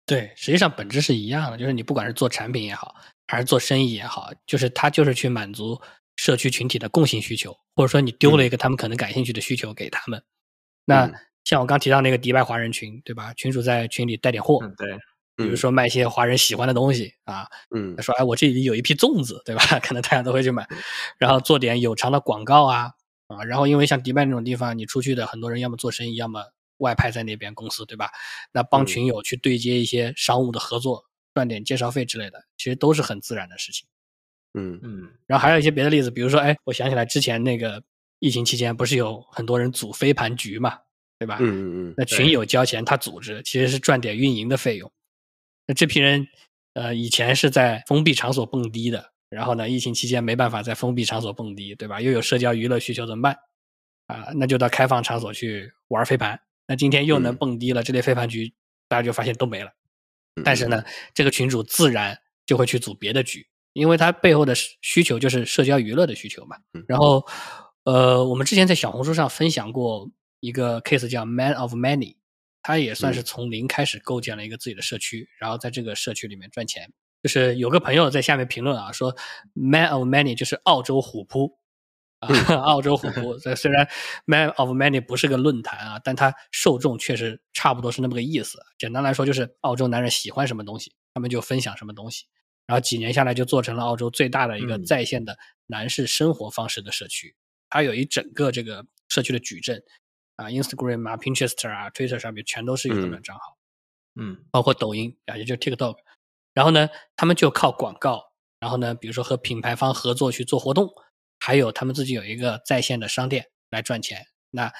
[0.06, 2.94] 对，实际上本质是一样的，就是你不管是做产品也好，
[3.26, 5.80] 还是做生意也好，就是它就是去满足
[6.16, 10.22] 社区群体的共性需求，或者说你丢了一个他们可能感兴趣的需求给他们。
[10.84, 11.14] 那嗯
[11.44, 13.34] 像我刚提到那个迪拜华人群，对吧？
[13.34, 14.96] 群主在群里带点货，嗯，对，
[15.36, 19.62] 比如说卖一些华人喜欢的东西啊，嗯他说哎，我这里有一批粽子，对吧？
[19.84, 20.66] 可能大家都会去买，
[21.18, 22.92] 然后做点有偿的广告啊
[23.28, 26.44] 啊，然后因为像迪拜那种地方，你出去的很多人要么做生意，要么
[26.78, 28.10] 外派在那边公司，对吧？
[28.52, 33.86] 那帮嗯群友去对接一些商务的合作，赚点介绍费之类的，其实都是很自然的事情。
[34.56, 37.82] 嗯嗯然后还有一些别的例子，比如说，哎，我想起来之前那个
[38.20, 40.78] 疫情期间，不是有很多人组飞盘局嘛，
[41.18, 41.38] 对吧？
[41.40, 44.92] 嗯嗯嗯那群友交钱，他组织其实是赚点运营的费用。
[45.66, 46.28] 那这批人，
[46.74, 52.00] 呃，以前是在封闭场所蹦迪的，然后呢，疫情期间没办法在封闭场所蹦迪，对吧？
[52.00, 53.36] 又有社交娱乐需求怎么办？
[54.06, 56.38] 啊，那就到开放场所去玩飞盘。
[56.66, 58.54] 那今天又能嗯蹦迪了，这类非盘局
[58.88, 59.70] 大家就发现都没了。
[60.36, 66.84] 嗯，但是呢，这个群主自然就会去组别的局，因为他背后的需需求就是社交娱乐的需求嘛嗯。
[66.88, 67.26] 然后，
[67.84, 72.16] 呃，我们之前在小红书上分享过一个 case 叫 Man of Many，
[72.62, 76.92] 他也算是嗯从零开始构建了一个自己的社区，然后在这个社区里面赚钱。
[77.22, 79.16] 就是有个朋友在下面评论啊，说
[79.54, 81.58] Man of Many 就是澳洲虎扑。
[82.26, 83.08] 啊， 澳洲虎
[83.38, 83.88] 虽然
[84.24, 88.58] Man of Many 不是个论坛啊，但它受众确实差不多是那么个意思。
[88.78, 92.24] 简单来说，就是澳洲男人喜欢什么东西，他们就分享什么东西。
[92.66, 97.36] 然后几年下来，就做成了澳洲最大的一个嗯在线的男士生活方式的社区。
[97.68, 99.82] 它有一整个这个社区的矩阵
[100.36, 103.58] 啊，Instagram 啊、Pinterest 啊、Twitter 上面全都是有他们的账号。
[104.18, 105.96] 嗯包括抖音啊，也就是 TikTok。
[106.54, 108.22] 然后呢，他们就靠广告，
[108.60, 110.88] 然后呢，比如说和品牌方合作去做活动，
[111.44, 114.28] 还有他们自己有一个在线的商店来赚钱。
[114.50, 114.72] 那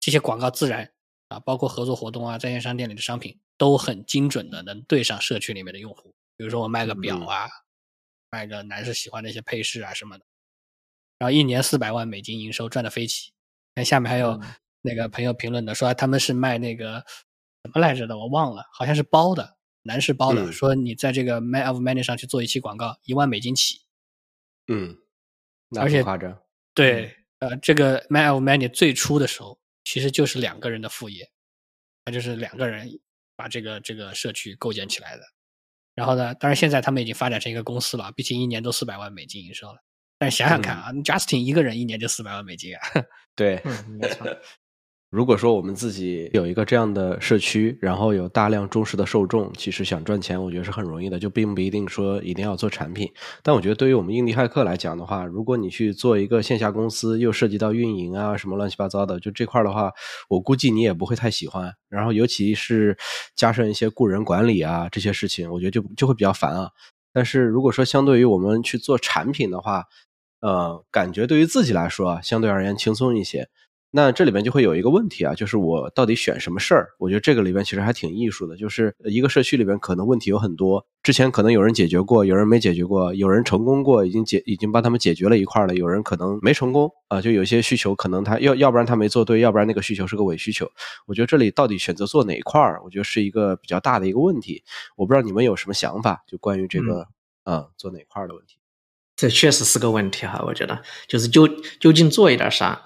[0.00, 0.92] 这些广告自然
[1.28, 6.12] 啊，包括合作活动啊，在线商店里的商品都很精准的能对上社区里面的用户。
[6.36, 7.48] 比如说我卖个表啊，
[8.32, 10.24] 卖个男士喜欢的一些配饰啊什么的，
[11.18, 13.30] 然后一年四百万美金营收，赚的飞起。
[13.76, 14.42] 那下面还有嗯
[14.80, 17.04] 那个朋友评论的说他们是卖那个
[17.62, 23.82] 什么来着的，我忘了，好像是包的，男士包的，嗯说你在这个 Man of Many 上去做一期广告，一万美金起。
[24.68, 25.01] 嗯，那
[25.76, 26.36] 而且夸张，
[26.74, 31.30] 对，呃，这个 Man of Many 最初的时候其实就是两个人的副业，
[32.04, 32.88] 那就是两个人
[33.36, 35.22] 把这个这个社区构建起来的。
[35.94, 39.76] 然后呢，当然现在他们已经发展成一个公司了，毕竟一年都四百万美金营收了。
[40.18, 42.80] 但想想看啊，Justin 一个人一年就四百万美金啊。
[43.34, 44.26] 对，嗯，没错。
[45.12, 53.06] 如果说我们自己有一个这样的社区，然后有大量忠实的受众，其实想赚钱，我觉得是很容易的，就并不一定说一定要做产品。
[53.42, 59.92] 但我觉得对于我们印地骇客来讲的话，如果你去做一个线下公司，又涉及到运营啊什么乱七八糟的，就这块的话，
[60.30, 61.70] 我估计你也不会太喜欢。
[61.90, 62.96] 然后尤其是
[63.36, 66.70] 加上一些雇人管理啊这些事情，我觉得就就会比较烦啊。
[67.12, 69.84] 但是如果说相对于我们去做产品的话，
[70.40, 73.50] 呃，感觉对于自己来说啊，相对而言轻松一些。
[73.94, 76.88] 那这里面就会有一个问题啊，就是我到底选什么事儿？
[76.98, 90.66] 我觉得这个里边其实还挺艺术的，就是一个社区里边可能问题有很多，之前可能有人解决过，有人没解决过，有人成功过，已经解已经帮他们解决了一块了，有人可能没成功啊，就有些需求可能他要要不然他没做对，要不然那个需求是个伪需求。
[91.06, 94.64] 我觉得这里到底选择做哪一块儿，我觉得是一个比较大的一个问题。
[94.96, 97.08] 我不知道你们有什么想法，就关于这个
[97.44, 98.56] 啊做哪块儿的问题。
[99.16, 101.46] 这确实是个问题哈，我觉得就是究
[101.78, 102.80] 究竟做一点啥。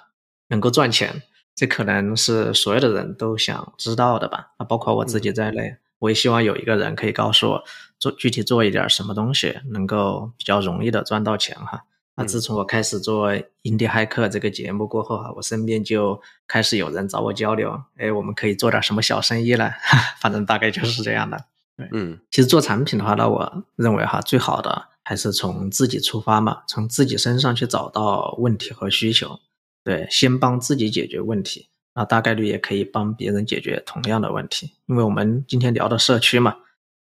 [0.49, 1.23] 能够赚钱，
[1.55, 4.53] 这可能是所有的人都想知道的吧？
[4.59, 7.65] 啊，包括我自己在内，我也希望有一个人可以告诉我
[7.99, 11.85] 做具体做一点什么东西，能够比较容易的赚到钱哈。
[12.19, 13.31] 那自从我开始做
[13.63, 19.71] 《印地骇客》这个节目过后哈，我身边就开始有人找我交流，哎，我们可以做点什么小生意了？
[20.19, 21.45] 反正大概就是这样的。
[21.77, 29.39] 对，嗯，其实做产品的话，那我认为哈，最好的还是从自己出发嘛，从自己身上去找到问题和需求。
[29.87, 34.73] 对，先帮自己解决问题，啊大概率也可以帮别人解决同样的问题。
[34.87, 36.57] 因为我们今天聊的社区嘛，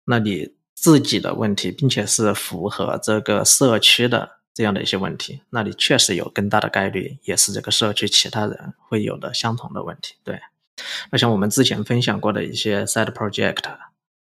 [0.06, 10.14] 那你自己的问题，并且是符合这个社区的这样的一些问题，那你确实有更大的概率，也是这个社区其他人会有的相同的问题。
[10.24, 10.40] 对，
[11.10, 13.64] 那像我们之前分享过的一些 side project，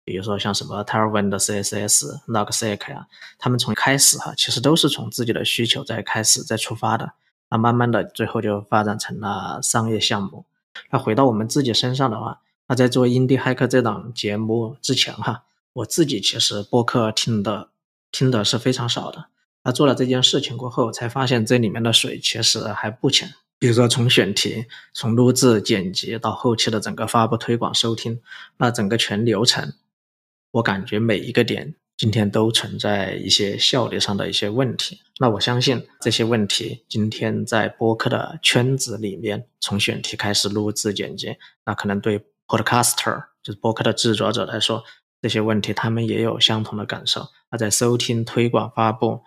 [0.04, 3.06] 比如说像什么 Tailwind 的 CSS、Logseq 呀，
[3.38, 7.14] 他们从开始哈，其实都是从自己的需求在开始在出发的。
[7.50, 10.44] 那慢慢的，最后就发展成了商业项目。
[10.90, 17.68] 那回到我们自己身上的话，那在做《印地骇客》这档节目之前哈，我自己其实播客听的
[18.12, 19.26] 听的是非常少的。
[19.64, 23.34] 那做了这件事情过后，才发现这里面的水其实还不浅。
[23.58, 28.22] 比如说从选题、从录制、剪辑到后期的整个发布、推广、收听，
[28.56, 29.74] 那整个全流程，
[30.52, 31.74] 我感觉每一个点。
[32.00, 41.36] 今天都存在一些效率上的一些问题，那我相信这些问题今天在播客的圈子里面，从选题开始录制剪辑，
[41.66, 44.82] 那可能对 podcaster 就是播客的制作者来说，
[45.20, 47.28] 这些问题他们也有相同的感受。
[47.50, 49.20] 那在收听、推广、发布，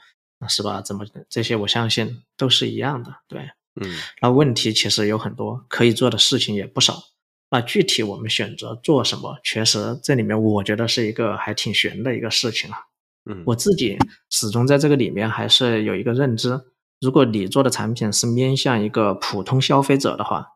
[0.50, 0.82] 是吧？
[0.82, 7.04] 怎么这些我相信都是一样的，对，嗯，那问题其实有很多，可以做的事情也不少。
[7.54, 12.80] 那具体我们选择做什么，确实这里面我觉得是一个还挺悬的一个事情啊。
[13.30, 13.96] 嗯，我自己
[14.32, 16.60] 始终在这个里面还是有一个认知：
[17.00, 20.48] 如果你做的产品是面向一个普通消费者的话，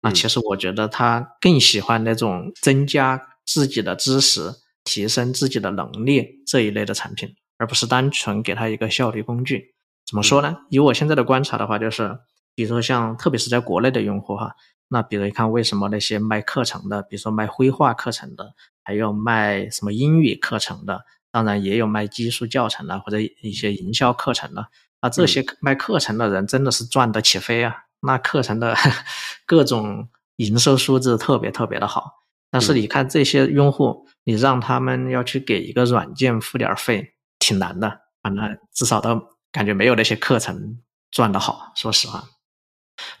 [0.00, 9.74] 那其实我觉得他更喜欢那种增加自己的知识、提升自己的能力这一类的产品，而不是单纯给他一个效率工具。
[10.08, 10.56] 怎么说呢？
[10.70, 12.18] 以我现在的观察的话，就是
[12.58, 14.56] 比如说像特别是在国内的用户哈。
[14.88, 24.66] 那比如你看，为什么那些卖课程的，比如说卖绘画课程的，还有卖什么英语课程的，当然也有卖技术教程的或者一些营销课程的。
[25.00, 27.76] 那这些卖课程的人真的是赚得起飞啊！
[28.00, 28.74] 那课程的
[29.46, 32.24] 各种营收数字特别特别的好。
[32.50, 38.00] 但是你看这些用户，你让他们要去给一个软件付点费，挺难的。
[38.20, 40.80] 反正至少都感觉没有那些课程
[41.12, 41.72] 赚得好。
[41.76, 42.24] 说实话。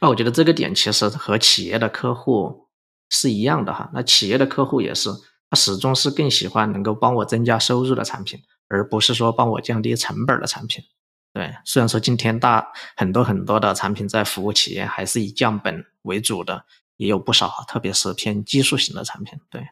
[0.00, 2.68] 那我觉得这个点其实和企业的客户
[3.10, 3.90] 是一样的哈。
[3.92, 5.10] 那企业的客户也是，
[5.50, 10.84] 他始终是更喜欢能够帮我增加收入的产品，而不是说帮我降低成本的产品。
[11.32, 16.64] 对，虽然说今天大很多很多的产品在服务企业还是以降本为主的，
[16.96, 19.38] 也有不少，特别是偏技术型的产品。
[19.50, 19.68] 对，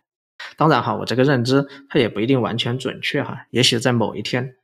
[0.57, 4.55] 当然哈，我这个认知它也不一定完全准确哈，也许在某一天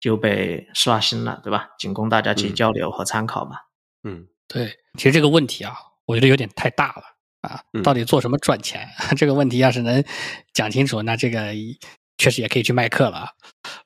[0.00, 1.68] 就被刷新了，对吧？
[1.78, 3.68] 仅供大家去交流和参考吧。
[4.02, 4.26] 嗯。
[4.52, 7.04] 对，其实这个问题啊，我觉得有点太大了
[7.42, 7.62] 啊！
[7.84, 8.88] 到底做什么赚钱？
[9.16, 10.02] 这个问题要是能
[10.52, 11.54] 讲清楚，那这个
[12.18, 13.28] 确实也可以去卖课了。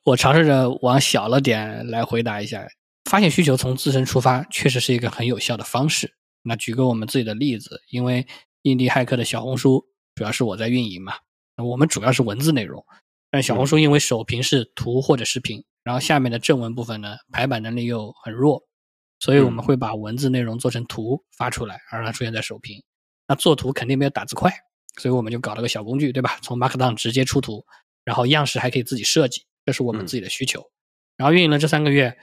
[0.03, 2.65] 我尝试着往小了点来回答一下，
[3.07, 6.15] 发现需求从自身出发，确实是一个很有效的方式。
[6.41, 8.25] 那举个我们自己的例子，因为
[8.63, 11.13] 印地骇客的小红书主要是我在运营嘛，
[11.63, 12.83] 我们主要是文字内容，
[13.29, 18.63] 但小红书因为首屏是图或者视频，然后下面的正文部分呢，排版能力又很弱。
[19.25, 22.83] 所以我们会把文字内容做成图发出来，而让它出现在首屏。
[23.27, 24.53] 那做图肯定没有打字快，
[24.99, 26.37] 所以我们就搞了个小工具，对吧？
[26.43, 27.65] 从 Markdown 直接出图，
[28.03, 30.63] 然后样式还可以自己设计，这是我们自己的需求。
[31.17, 32.15] 然后运营了这三个月，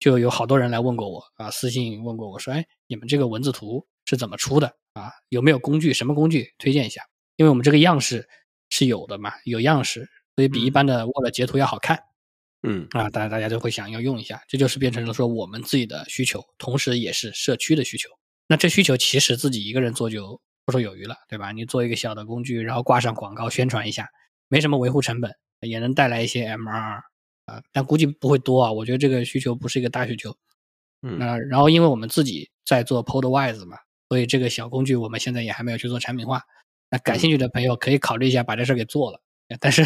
[0.00, 5.12] 就有好多人来问过我啊，私信问过我说：“哎，你们这个文字图是怎么出的啊？
[5.28, 5.92] 有没有工具？
[5.92, 7.02] 什么工具推荐一下？
[7.36, 8.28] 因为我们这个样式
[8.68, 12.02] 是有的嘛，有样式，所以比一般的 Word 截图要好看。”
[12.62, 18.08] 嗯啊，大家大家都会想要用一下，这就是变成了说我们自己的需求，同时也是社区的需求。
[18.46, 21.50] 那这需求其实自己一个人做就绰绰有余了，对吧？
[21.52, 24.08] 你做一个小的工具，然后挂上广告宣传一下，
[24.48, 27.00] 没什么维护成本，也能带来一些 MR
[27.46, 28.70] 啊，但估计不会多啊。
[28.72, 30.36] 我觉得这个需求不是一个大需求。
[31.02, 33.76] 嗯，那然后因为我们自己在做 Podwise 嘛，
[34.08, 36.42] 所以这个小工具我们现在也还没有去做产品化。
[36.90, 39.20] 那感兴趣的朋友可以考虑一下把这事儿给做了，
[39.58, 39.84] 但是。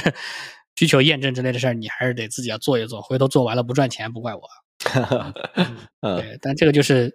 [0.76, 3.02] 需求验证之类的事儿，你还是得自己要做一做。
[3.02, 4.42] 回头做完了不赚钱，不怪我。
[6.00, 7.12] 对，但这个就是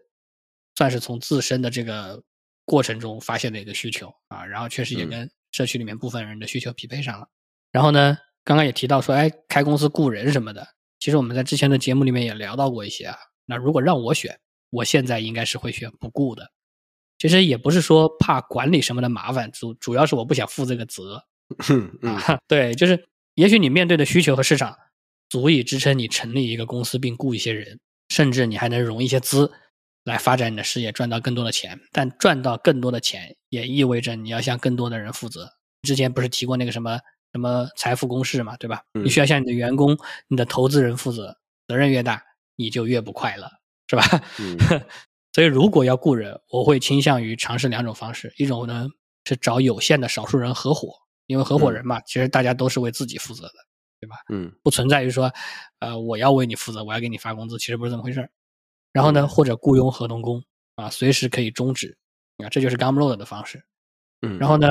[0.76, 2.22] 算是从自身的这个
[2.66, 7.28] 过程中发现的一个需求啊，然后确实也跟社区里面部分人的需求匹配上了。
[7.72, 10.68] 然后呢，刚刚也提到说，哎，开公司雇人什么的，
[11.00, 13.16] 其实我们在之前的节目里面也聊到过一些啊。
[13.46, 14.40] 那如果让我选，
[14.72, 16.52] 我现在应该是会选不雇的。
[17.20, 21.24] 其实也不是说怕管理什么的麻烦，主主要是我不想负这个责。
[21.70, 23.11] 嗯啊，对，就是。
[23.42, 24.78] 也许你面对的需求和市场
[25.28, 29.52] 足以支撑你成立一个公司并雇一些人，甚至你还能融一些资
[30.04, 31.80] 来发展你的事业，赚到更多的钱。
[31.92, 35.54] 但赚到更多的钱也意味着你要向更多的人负责。
[35.82, 37.00] 之前不是提过那个什么
[37.32, 38.84] 什么财富公式嘛，对吧？
[38.94, 41.36] 你需要向你的员工、你的投资人负责，
[41.68, 42.22] 责任越大，
[42.58, 43.50] 你就越不快乐，
[43.88, 44.04] 是吧？
[45.34, 48.88] 所以如果要雇人，我会倾向于尝试两种方式：一种呢
[49.28, 50.94] 是找有限的少数人合伙。
[51.32, 53.54] 因为合伙人嘛，其实大家都是为自己负责的，
[54.02, 54.18] 对吧？
[54.28, 55.32] 嗯，不存在于说，
[55.80, 58.30] 呃，我要为你负责，我要给你发工资，其实不是这么回事儿
[58.92, 60.44] 然后呢，或者雇佣合同工
[60.76, 61.98] 啊，随时可以终止
[62.44, 63.64] 啊，这就是 Gumroad 的方式。
[64.22, 64.68] 嗯，然后呢，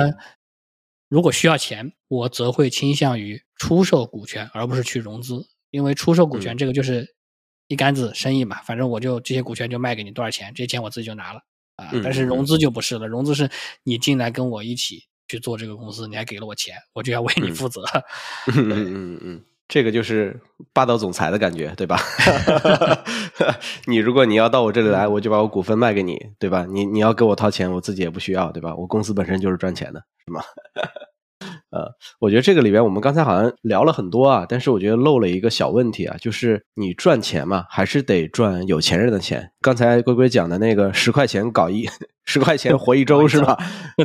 [1.08, 7.16] 如果需要钱，我则会倾向于出售股权，而不是去融资，因为出售股权这个就是
[7.68, 11.40] 一竿子生意嘛，反正我就这些股权就卖给你多少钱，这些钱我自己就拿了
[11.76, 11.90] 啊。
[12.04, 13.50] 但是融资就不是了，融资是
[13.84, 15.06] 你进来跟我一起。
[15.30, 17.84] 去做这个公司，你还给了我钱，我就要为你负责。
[18.52, 20.40] 嗯嗯嗯，这个就是
[20.72, 22.00] 霸道总裁的感觉，对吧？
[23.86, 26.66] 你如果你要到我这里来，我就把我股份卖给你，对吧？
[26.68, 28.74] 你你要给我掏钱，我自己也不需要，对吧？
[28.74, 30.42] 我公司本身就是赚钱的，是吗？
[31.70, 31.86] 呃，
[32.18, 39.50] 我觉得这个里边，我们刚才好像聊了很多啊，但是我觉得漏了一个小问题啊，就是你赚钱嘛，还是得赚有钱人的钱。
[39.60, 41.88] 刚才龟龟讲的那个十块钱搞一
[42.24, 43.56] 十块钱活一周是吧？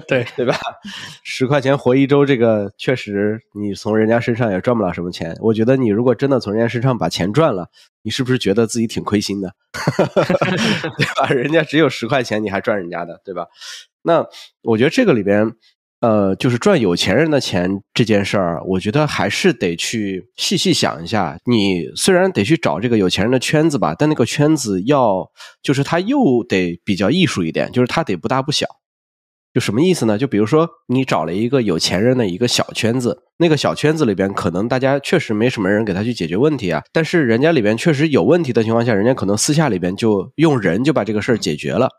[0.08, 0.56] 对对吧？
[1.24, 5.36] 十块钱活一周，这个确实你从人家身上也赚不了什么钱。
[5.42, 7.70] 我觉得你如果真的从人家身上把钱赚了，
[8.04, 9.54] 你是不是觉得自己挺亏心的？
[10.98, 11.28] 对吧？
[11.30, 13.48] 人家只有十块钱，你还赚人家的，对吧？
[14.04, 14.26] 那
[14.62, 15.56] 我觉得这个里边。
[16.06, 21.36] 呃，就是赚有钱人的钱这件事儿，我觉得还是得去细细想一下。
[21.46, 25.28] 你虽然得去找这个有钱人的圈子吧，但那个圈子要
[25.64, 28.68] 就是他又得比较艺术一点，就是他得不大不小。
[29.52, 30.16] 就什么意思呢？
[30.16, 41.90] 就比如说你找了一个有钱人的一个小圈子，那个小圈子里边可能大家确实没什么人给他去解决问题啊，但是人家里边确实有问题的情况下，人家可能私下里边就用人就把这个事儿解决了。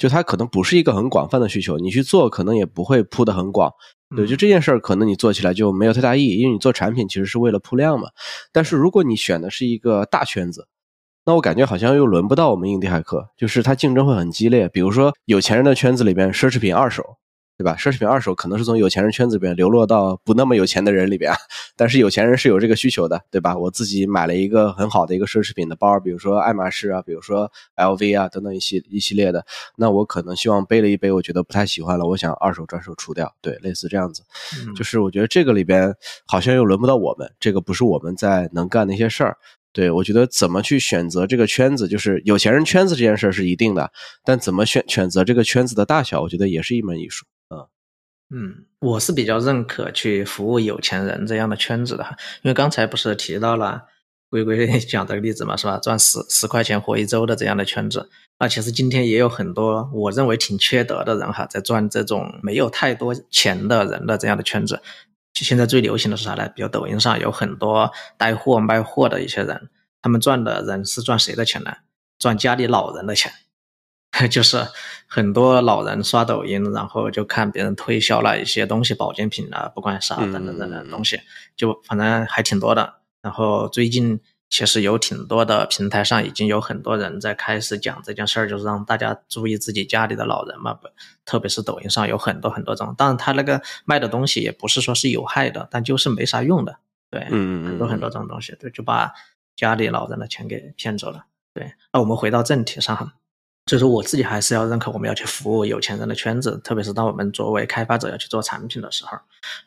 [0.00, 3.70] 就它可能不是一个很广泛的需求，你去做可能也不会铺的很广，
[4.16, 8.08] 对，就这件事儿可能你做起来就没有太大意义，因为你做产品其实是为了铺量嘛。
[8.50, 10.66] 但是如果你选的是一个大圈子，
[11.26, 14.70] 那我感觉好像又轮不到我们印第海客，就是它竞争会很激烈。
[14.70, 17.04] 比如说有钱人的圈子里边，奢侈品二手。
[17.60, 17.76] 对吧？
[17.78, 21.30] 奢侈品二手可能是从有钱人圈子里边流落到不那么有钱的人里边，
[21.76, 23.54] 但是有钱人是有这个需求的，对吧？
[23.54, 29.44] 我自己买了一个很好的一个奢侈品的包，比如说爱马仕啊，比如说 LV 啊等等一系一系列的，
[29.76, 34.22] 那我可能希望背了一背，我觉得不太喜欢了，我想二手转手出掉，对，类似这样子。
[34.74, 35.94] 就是我觉得这个里边
[36.26, 39.36] 好像又轮不到我们，这个不是我们在能干的一些事儿。
[39.72, 43.92] 对我觉得怎么去选择这个圈子，就是有钱人圈子这件事是一定的，
[44.24, 47.26] 但怎么选选择这个圈子的大小，我觉得也是一门艺术。
[48.32, 52.04] 嗯，我是比较认可去服务有钱人这样的圈子的，
[52.42, 53.82] 因为刚才不是提到了
[54.30, 55.78] 龟龟 讲这个例子嘛，是吧？
[55.78, 58.08] 赚十十块钱活一周的这样的圈子，
[58.38, 64.80] 那其实今天也有很多我认为挺缺德的人哈，在赚这种没有太多钱的人的这样的圈子。
[65.34, 66.48] 现在最流行的是啥呢？
[66.54, 69.70] 比如抖音上有很多带货卖货的一些人，
[70.02, 71.72] 他们赚的人是赚谁的钱呢？
[72.18, 73.32] 赚家里老人的钱。
[74.28, 74.66] 就是
[75.06, 81.20] 很多老人刷抖音，然后就看别人推销了一些东西，保健品啊，不管啥等等等等东西，
[81.56, 82.94] 就反正还挺多的。
[83.22, 90.88] 然后最近其实有挺多的平台上已经有很多人在开始讲这件事儿，就是让大家注意自己家里的老人嘛，不，
[91.24, 96.78] 特别是抖音上有很多很多这种，当然他那个卖的东西也不是说是有害的，但就是没啥用的，
[97.10, 99.12] 对，嗯很多很多这种东西，对，就把
[99.54, 101.72] 家里老人的钱给骗走了，对。
[101.92, 103.14] 那我们回到正题上哈，
[103.70, 109.16] 就是我自己还是要认可我们要去服务有钱人的圈子，特别是当我们作为开发者要去做产品的时候，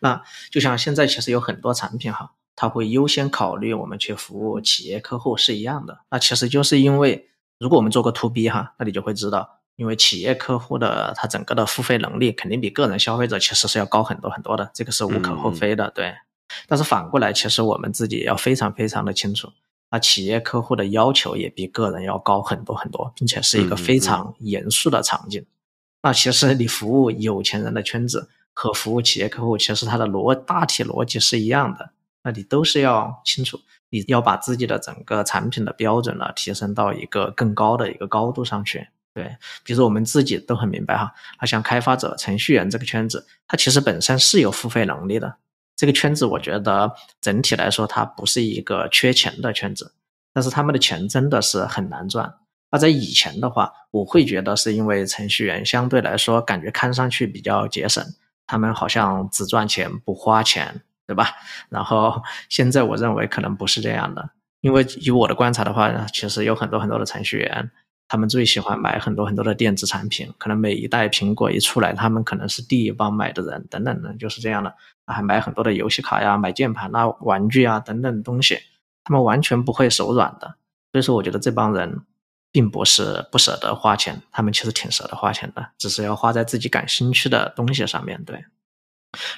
[0.01, 2.31] 那就像现在其实有很多产品哈。
[2.55, 16.13] 它会优先考虑我们去服务企业客户是一样的，那其实就是因为如果我们做个 to B 哈，那你就会知道，因为企业客户的他整个的付费能力肯定比个人消费者其实是要高很多很多的，这个是无可厚非的，对。
[16.67, 19.51] 但是反过来，其实我们自己要非常非常的清楚，
[19.93, 25.45] 那企业客户的要求也比个人要高很多很多，并且是一个非常严肃的场景。
[26.01, 31.91] 那其实你服务有钱人的圈子和服务企业客户，其实它的逻大体逻辑是一样的。
[32.23, 33.59] 那你都是要清楚，
[33.91, 38.87] 你要把自己的整个产品的标准呢提升到一个更高的一个高度上去。
[39.13, 45.35] 对，比如我们自己都很明白哈，那，像开发者、程序员这个圈子，它其实本身是有付费能力的。
[45.75, 49.93] 这个圈子我觉得整体来说它不是一个缺钱的圈子，
[50.33, 52.33] 但是他们的钱真的是很难赚。
[52.71, 58.03] 那在以前的话，我会觉得是因为程序员相对来说感觉看上去比较节省，
[58.45, 60.81] 他们好像只赚钱不花钱。
[61.05, 61.31] 对吧？
[61.67, 64.29] 然后现在我认为可能不是这样的，
[64.61, 67.69] 因为以我的观察的话，其实有很多很多的程序员，
[68.07, 74.73] 他们最喜欢买很多很多的电子产品，可能每一代苹果一出来，他们可能是第一帮买的人，等等的，就是这样的。
[75.05, 78.59] 还买很多的游戏卡呀，买键盘啊、玩具啊等等东西，
[79.03, 80.55] 他们完全不会手软的。
[80.91, 82.01] 所以说，我觉得这帮人
[82.51, 88.45] 并不是不舍得花钱，他们其实挺舍得花钱的，只是要花在自己感兴趣的东西上面对。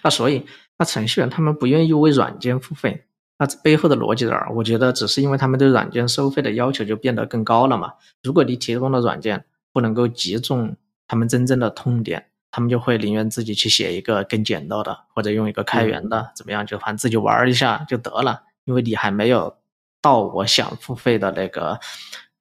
[0.03, 0.45] 那所以。
[0.77, 3.05] 那程序员他们不愿意为软件付费，
[3.37, 4.53] 那这背后的逻辑在哪儿？
[4.53, 7.93] 我觉得只是因为他们对软件收费的要求就变得更高了嘛。
[8.23, 10.75] 如果你提供的软件不能够击中
[11.07, 18.43] 他们真正的痛点，他们就会宁愿自己去写一个更简陋的，或者用一个开源的，怎么样就反正自己玩一下就得了。
[18.63, 19.57] 因为你还没有
[20.01, 21.79] 到我想付费的那个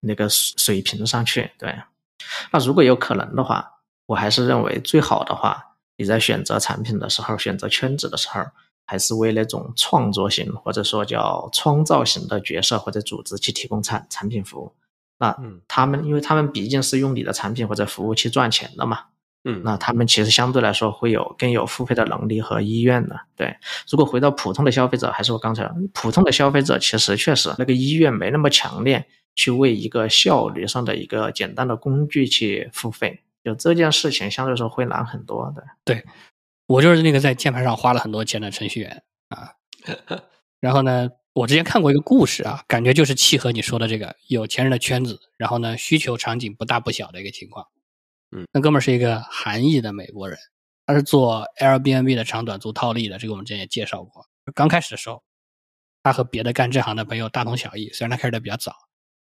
[0.01, 1.51] 那个水平上去。
[1.59, 1.75] 对，
[2.53, 3.69] 那如果有可能的话，
[4.07, 5.73] 我还是认为最好的话。
[5.97, 8.41] 你在选择产品的时候，选择圈子的时候，
[8.85, 14.73] 还是为那种创作型或者说叫创造型的角色或者组织去提供产产品服务。
[15.19, 15.37] 那
[15.69, 18.99] 他们，因为他们毕竟是用你的产品或者服务去赚钱的嘛，
[19.45, 23.21] 嗯，那他们其实相对来说会有更有付费的能力和意愿的。
[23.37, 23.57] 对，
[23.89, 33.21] 如果回到普通的消费者，还是我刚才普通的消费者，其实确实那个意愿没那么强烈，去为一个效率上的一个简单的工具去付费。
[33.45, 35.63] 就这件事情相对来说会难很多的。
[35.85, 36.03] 对，
[36.67, 39.53] 我就是那个在键盘上花了很多钱的程序员啊。
[40.61, 47.67] 然后呢，我之前看过一个故事啊，感觉就是契合你说的这个有钱人的圈子，然后呢需求场景不大不小的一个情况。
[48.31, 50.39] 嗯，那哥们儿是一个韩裔的美国人，
[50.87, 54.27] 他是做 Airbnb 的长短租套利的，这个我们之前也介绍过。
[54.55, 55.23] 刚开始的时候，
[56.03, 58.75] 他和别的干这行的朋友大同小异，虽然他开始的比较早，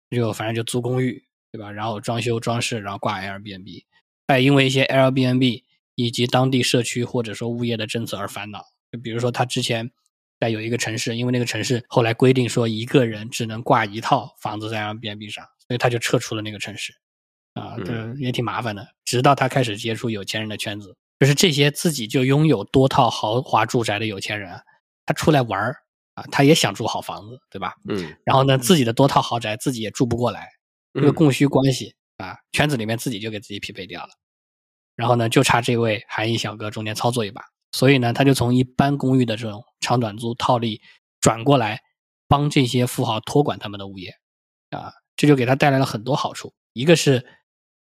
[0.09, 1.71] 就反正就租公寓，对吧？
[1.71, 3.83] 然后装修装饰，然后挂 Airbnb。
[4.27, 5.63] 哎，因为一些 Airbnb
[5.95, 8.63] 以及当地社区或者说物业的政策而烦恼。
[8.91, 9.91] 就比如说，他之前
[10.39, 16.93] 在有一个城市，因为那个城市后来规定说一个人只能挂一套房子在 Airbnb 上，所以他就撤出了那个城市。
[17.53, 18.87] 啊，这也挺麻烦的。
[19.05, 24.59] 直到他开始接触有钱人的圈子，就是这些自己就拥有多套豪华住宅的有钱人，
[25.05, 25.75] 他出来玩儿
[26.15, 27.75] 啊，他也想住好房子，对吧？
[27.87, 28.15] 嗯。
[28.25, 30.49] 然后呢，自己的多套豪宅自己也住不过来，
[30.93, 31.93] 这个供需关系。
[32.17, 34.09] 啊，圈子里面自己就给自己匹配掉了，
[34.95, 37.41] 然后呢，就差这位韩裔小哥中间操作一把，
[37.71, 40.81] 所以呢，他就从一般公寓的这种长短租套利
[41.19, 41.79] 转过来，
[42.27, 44.13] 帮这些富豪托管他们的物业，
[44.69, 46.53] 啊，这就给他带来了很多好处。
[46.73, 47.25] 一个是，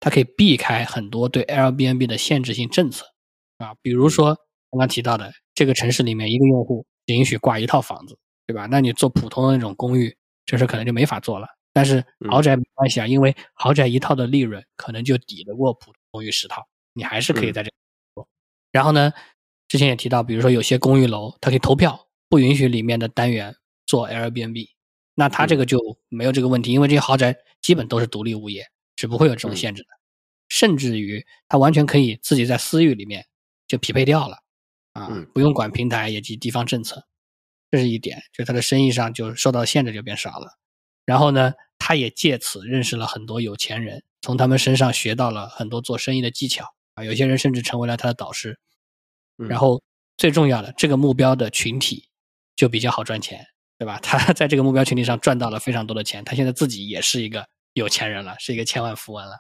[0.01, 3.07] 他可以避开很多对 Airbnb 的限制性政策，
[3.59, 4.35] 啊，比如说
[4.71, 8.67] 刚刚提到的这个城市里面一个用户只允许挂一套房子，对吧？
[8.67, 11.47] 那你做普通的那种公寓，这事可能就没法做了。
[11.73, 17.71] 但是豪宅没关系啊，因为豪宅一套的利润可能就抵得过普通公寓十套，你还是可以在这
[18.15, 18.29] 做。
[18.71, 19.13] 然后呢，
[19.69, 23.55] 之前也提到，比如说有些公寓楼它可以投票，不允许里面的单元
[23.87, 24.69] 做 Airbnb，
[25.15, 25.79] 那它这个就
[26.09, 28.67] 没有这个问题，因为这些豪宅基本都是独立物业，
[28.97, 29.89] 是不会有这种限制的。
[30.49, 33.27] 甚至于它完全可以自己在私域里面
[33.67, 34.39] 就匹配掉了，
[34.93, 37.07] 啊，不用管平台以及地方政策，
[37.71, 40.59] 这是一点，就它的生意上就受到限制就变少了。
[41.07, 47.05] 然后呢，他也借此认识了很多有钱人，从他们身上学到了很多做生意的技巧啊。
[47.05, 48.59] 有些人甚至成为了他的导师。
[49.49, 49.83] 然后
[50.17, 52.09] 最重要的，这个目标的群体
[52.55, 53.45] 就比较好赚钱，
[53.79, 53.99] 对吧？
[54.01, 59.39] 他 在这个目标群体上赚到了非常多的钱，他现在自己也是一个有钱人了，是一个千万富翁了。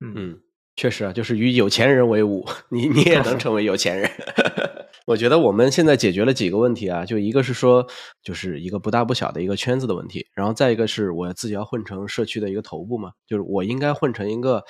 [0.00, 0.40] 嗯，
[0.76, 4.10] 确实啊，就是与有钱人为伍，你你也能 成为有钱人。
[5.06, 7.86] 我觉得我们现在解决了几个问题啊，就一个是说，
[8.22, 14.64] 就是一个不大不小的一个圈子的问题，然后再一个是我自己要混成社区的一个头部嘛，就是我应该混成一个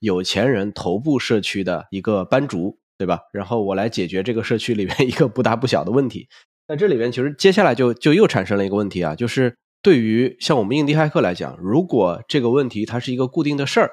[0.00, 3.20] 有钱人头部社区的一个班主，对吧？
[3.32, 6.26] 然后我来解决这个社区里面一个不大不小的问题。
[6.66, 13.90] 那这里边其实接下来就就又产生了一个问题啊，就是对于像我们印第骇客来讲，如果这个问题它是一个固定的事儿。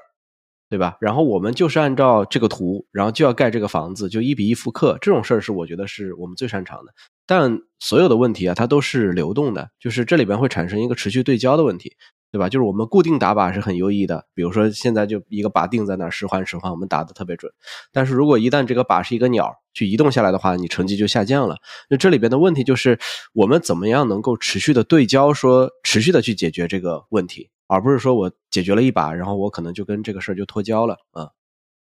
[0.70, 0.97] 对吧？
[1.01, 6.93] 然后我们就是按照这个图，然后就要盖这个房子，就一比一复刻这种事儿是我觉得是我们最擅长的。
[7.26, 11.95] 但所有的问题啊，它都是流动的，就是这里边会产生一个持续对焦的问题，
[12.32, 12.49] 对吧？
[12.49, 17.51] 就是我们固定打靶是很优异的，比如说现在就一个靶定在那儿，十环十环，我们打的特别准。
[17.91, 21.57] 但是如果一旦这个靶是一个鸟去移动下来的话，你成绩就下降了。
[21.89, 22.99] 那这里边的问题就是
[23.34, 27.49] 我们怎么样能够持续的对焦，说持续的去解决这个问题。
[27.70, 31.30] 而不是说我解决了一把，然后我可能就跟这个事儿就脱胶了啊。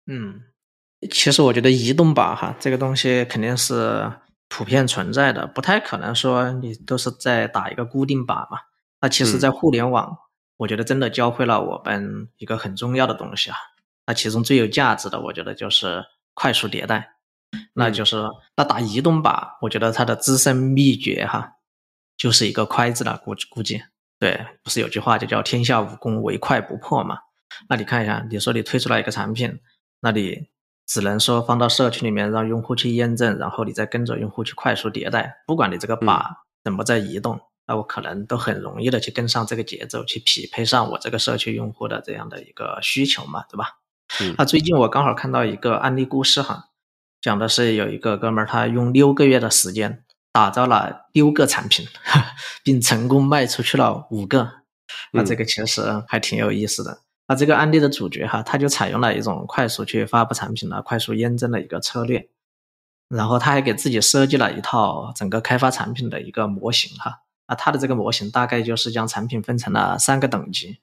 [0.05, 0.41] 嗯，
[1.09, 4.11] 其实我觉得移动靶哈，这个东西肯定是
[4.47, 8.59] 普遍存在的，不太可能说你都是在打一个固定靶嘛。
[9.01, 10.15] 那其实，在互联网，
[10.57, 13.57] 我觉得真的教会了我们一个很重要的东西啊。
[14.05, 17.15] 那其中最有价值的，我觉得就是快速迭代。
[17.73, 18.17] 那就是
[18.55, 21.53] 那打移动靶，我觉得它的资深秘诀哈，
[22.15, 23.81] 就是一个快字了，估估计。
[24.19, 27.19] 对，不是有句话就叫“天下武功，唯快不破”嘛？
[27.69, 29.59] 那你看一下，你说你推出来一个产品，
[30.01, 30.49] 那你
[30.85, 35.43] 只能说放到社区里面让用户去验证，然后你再跟着用户去快速迭代。
[35.47, 43.79] 不管你这个把怎么在移动，那我可能都很容易的去跟上这个节奏，去匹配上我这个社区用户的这样的一个需求嘛，对吧？
[44.37, 46.65] 那最近我刚好看到一个案例故事哈，
[47.21, 50.03] 讲的是有一个哥们儿，他用六个月的时间。
[50.31, 51.87] 打造了六个产品，
[52.63, 54.51] 并成功卖出去了五个，
[55.11, 57.01] 那这个其实还挺有意思的。
[57.27, 62.27] 那这个案例的主角哈，他就采用了一种快速去发布产品的、快速验证的一个策略，
[63.07, 67.21] 然后他还给自己设计了一套整个开发产品的一个模型哈。
[67.47, 70.79] 那他的这个模型大概就是将产品分成了三个等级，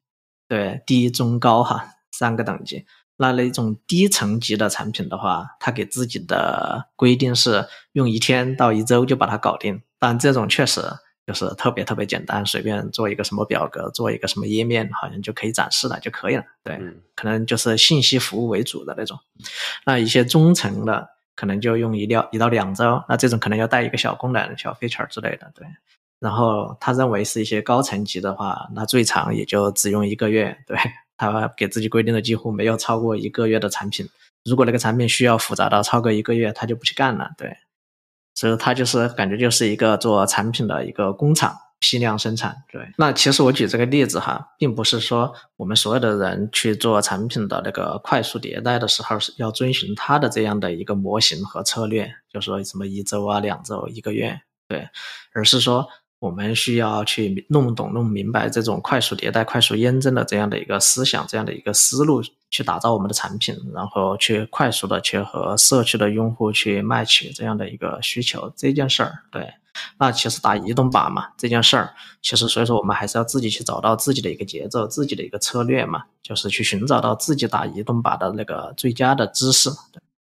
[0.48, 2.86] 对，低、中、高哈，三个等级。
[3.18, 9.80] 那那种低层级的产品的话，他给自己的规定是用一天到一周就把它搞定。
[9.98, 10.82] 但这种确实
[11.26, 16.44] 就是特别特别简单，随便做一个什么表格，做一个什么页面，好像就可以展示了就可以了。
[16.62, 16.78] 对，
[17.14, 19.18] 可能就是信息服务为主的那种。
[19.86, 25.50] 那一些中层的可能就用一到一到两周，那这种可能要带一个小功能、小 feature 之类的。
[25.54, 25.66] 对，
[26.20, 30.56] 然后他认为是一些高层级的话，那最长也就只用一个月。
[30.66, 30.76] 对。
[31.16, 34.08] 他给自己规定的几乎没有超过一个月的产品，
[34.44, 37.30] 如果那个产品需要复杂到超过一个月，他就不去干了。
[37.38, 37.56] 对，
[38.34, 42.56] 所以他就是感觉就是一个做产品的一个工厂，批量生产。
[42.70, 54.88] 对，那其实我举这个例子哈，并不是说我们所有的人去做产品的那个快速迭代的时候是要遵循他的这样的一个模型和策略，就说什么一周啊、两周、一个月，对，
[55.32, 55.88] 而是说。
[56.18, 69.24] 我们需要去弄懂、弄明白这种快速迭代、快速验证的这样的一个思想、这样的一个思路，去打造我们的产品，然后去快速的去和社区的用户去 match 这样的一个需求这件事儿。
[69.30, 69.46] 对，
[69.98, 79.70] 那其实打移动靶嘛，这件事儿，其实所以说我们还是要自己去找到自己的一个节奏、自己的一个策略嘛，就是去寻找到自己打移动靶的那个最佳的姿势。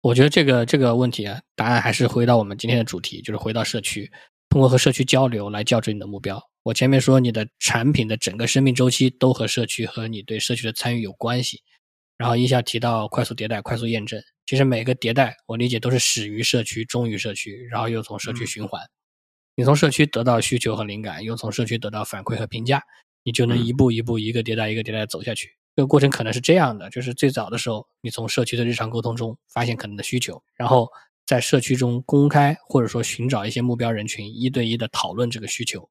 [0.02, 4.12] 我觉得这个这个问题啊，答案还是回到我们今天的主题，就是回到社区。
[4.50, 6.42] 通过和社区交流来校准你的目标。
[6.64, 11.62] 我前面说你的产品的整个生命周期都和社区和你对社区的参与有关系。
[12.18, 18.82] 然后一下提到快速迭代、快速验证，其实每个迭代我理解都是始于社区、忠于社区，然后又从社区循环。
[19.56, 22.82] 你从社区得到需求和灵感，又从社区得到反馈和评价，
[23.24, 25.50] 你就能一步一步、一个迭代一个迭代走下去。
[25.76, 30.90] 这个过程可能是这样的：就是最早的时候，你从社区的日常沟通中发现可能的需求，然后。
[31.26, 35.90] 在社区中公开或者说寻找一些目标人群，一对一的讨论这个需求，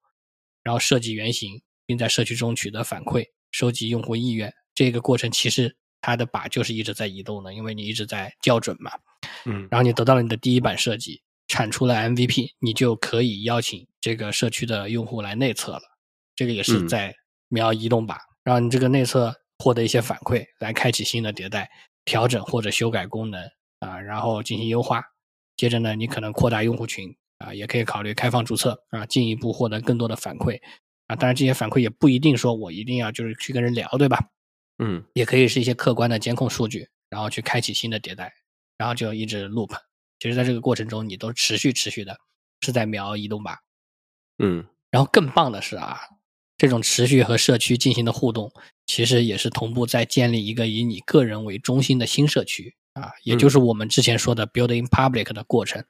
[0.62, 4.52] 然后设计原型，并在社区中取得反馈，收集用户意愿。
[4.74, 8.92] 这个过程其实它的靶就是一直在移动的，因为你一直在校准嘛。
[9.44, 15.82] 嗯，然后你得到了你的第一版设计，产出了 MVP，你就可以邀请这个社区的用户来内测了。
[16.36, 17.14] 这个也是在
[17.48, 21.68] 瞄移动靶，然后你这个内测获得一些反馈，来开启新的迭代，
[22.04, 23.42] 调整或者修改功能
[23.80, 25.02] 啊，然后进行优化。
[25.56, 30.60] 接着呢，你可能扩大用户群啊，也可以考虑开放注册啊，进一步获得更多的反馈
[31.06, 31.16] 啊。
[31.16, 34.30] 当然，这些反馈也不一定说我一定要就是去跟人聊，对吧？
[34.78, 38.32] 嗯，也可以是一些客观的监控数据，然后去开启新的迭代，
[38.76, 39.70] 然后就一直 loop。
[40.18, 42.16] 其实，在这个过程中，你都持续持续的
[42.60, 43.58] 是在瞄移动吧。
[44.38, 46.00] 嗯，然后更棒的是啊，
[46.56, 48.52] 这种持续和社区进行的互动，
[48.86, 55.84] 其实也是同步在建立一个以你个人为中心的新社区啊，也就是我们之前说的 building public 的过程。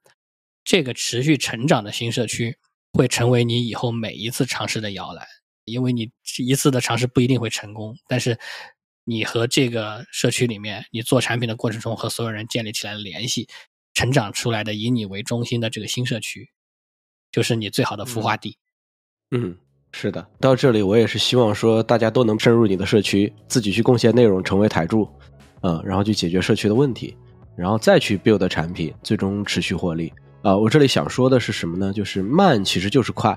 [0.64, 2.56] 这个持续成长的新社区
[2.94, 5.26] 会成为你以后每一次尝试的摇篮，
[5.66, 8.38] 因为你一次的尝试不一定会成功，但是
[9.04, 13.46] 你和这个社区里面你做产品的过程中和所有人建立起来的联系，
[13.92, 16.48] 成长出来的以你为中心的这个新社区，
[17.30, 18.56] 就是你最好的孵化地。
[19.32, 19.58] 嗯，
[19.92, 25.06] 是的，到这里我也是希望说大家都能深入你的社区，自己去贡献内容，成为台柱，
[25.64, 27.16] 嗯，然后去解决社区的问题，
[27.56, 30.12] 然后再去 build 产品，最终持续获利。
[30.42, 31.90] 啊，我这里想说的是什么呢？
[31.90, 33.36] 就是慢其实就是快，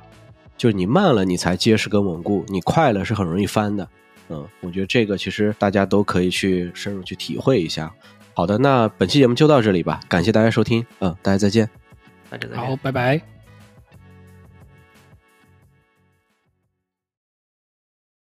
[0.57, 3.87] 就是你慢了，你才结实跟稳固；你快了是很容易翻的。
[4.27, 7.89] 嗯，我觉得这个其实大家都可以去深入去体会一下。
[8.33, 11.69] 好的，那本期节目就到这里吧，感谢大家收听，嗯，大家再见。
[12.29, 12.65] 大家再见。
[12.65, 13.36] 好，拜拜。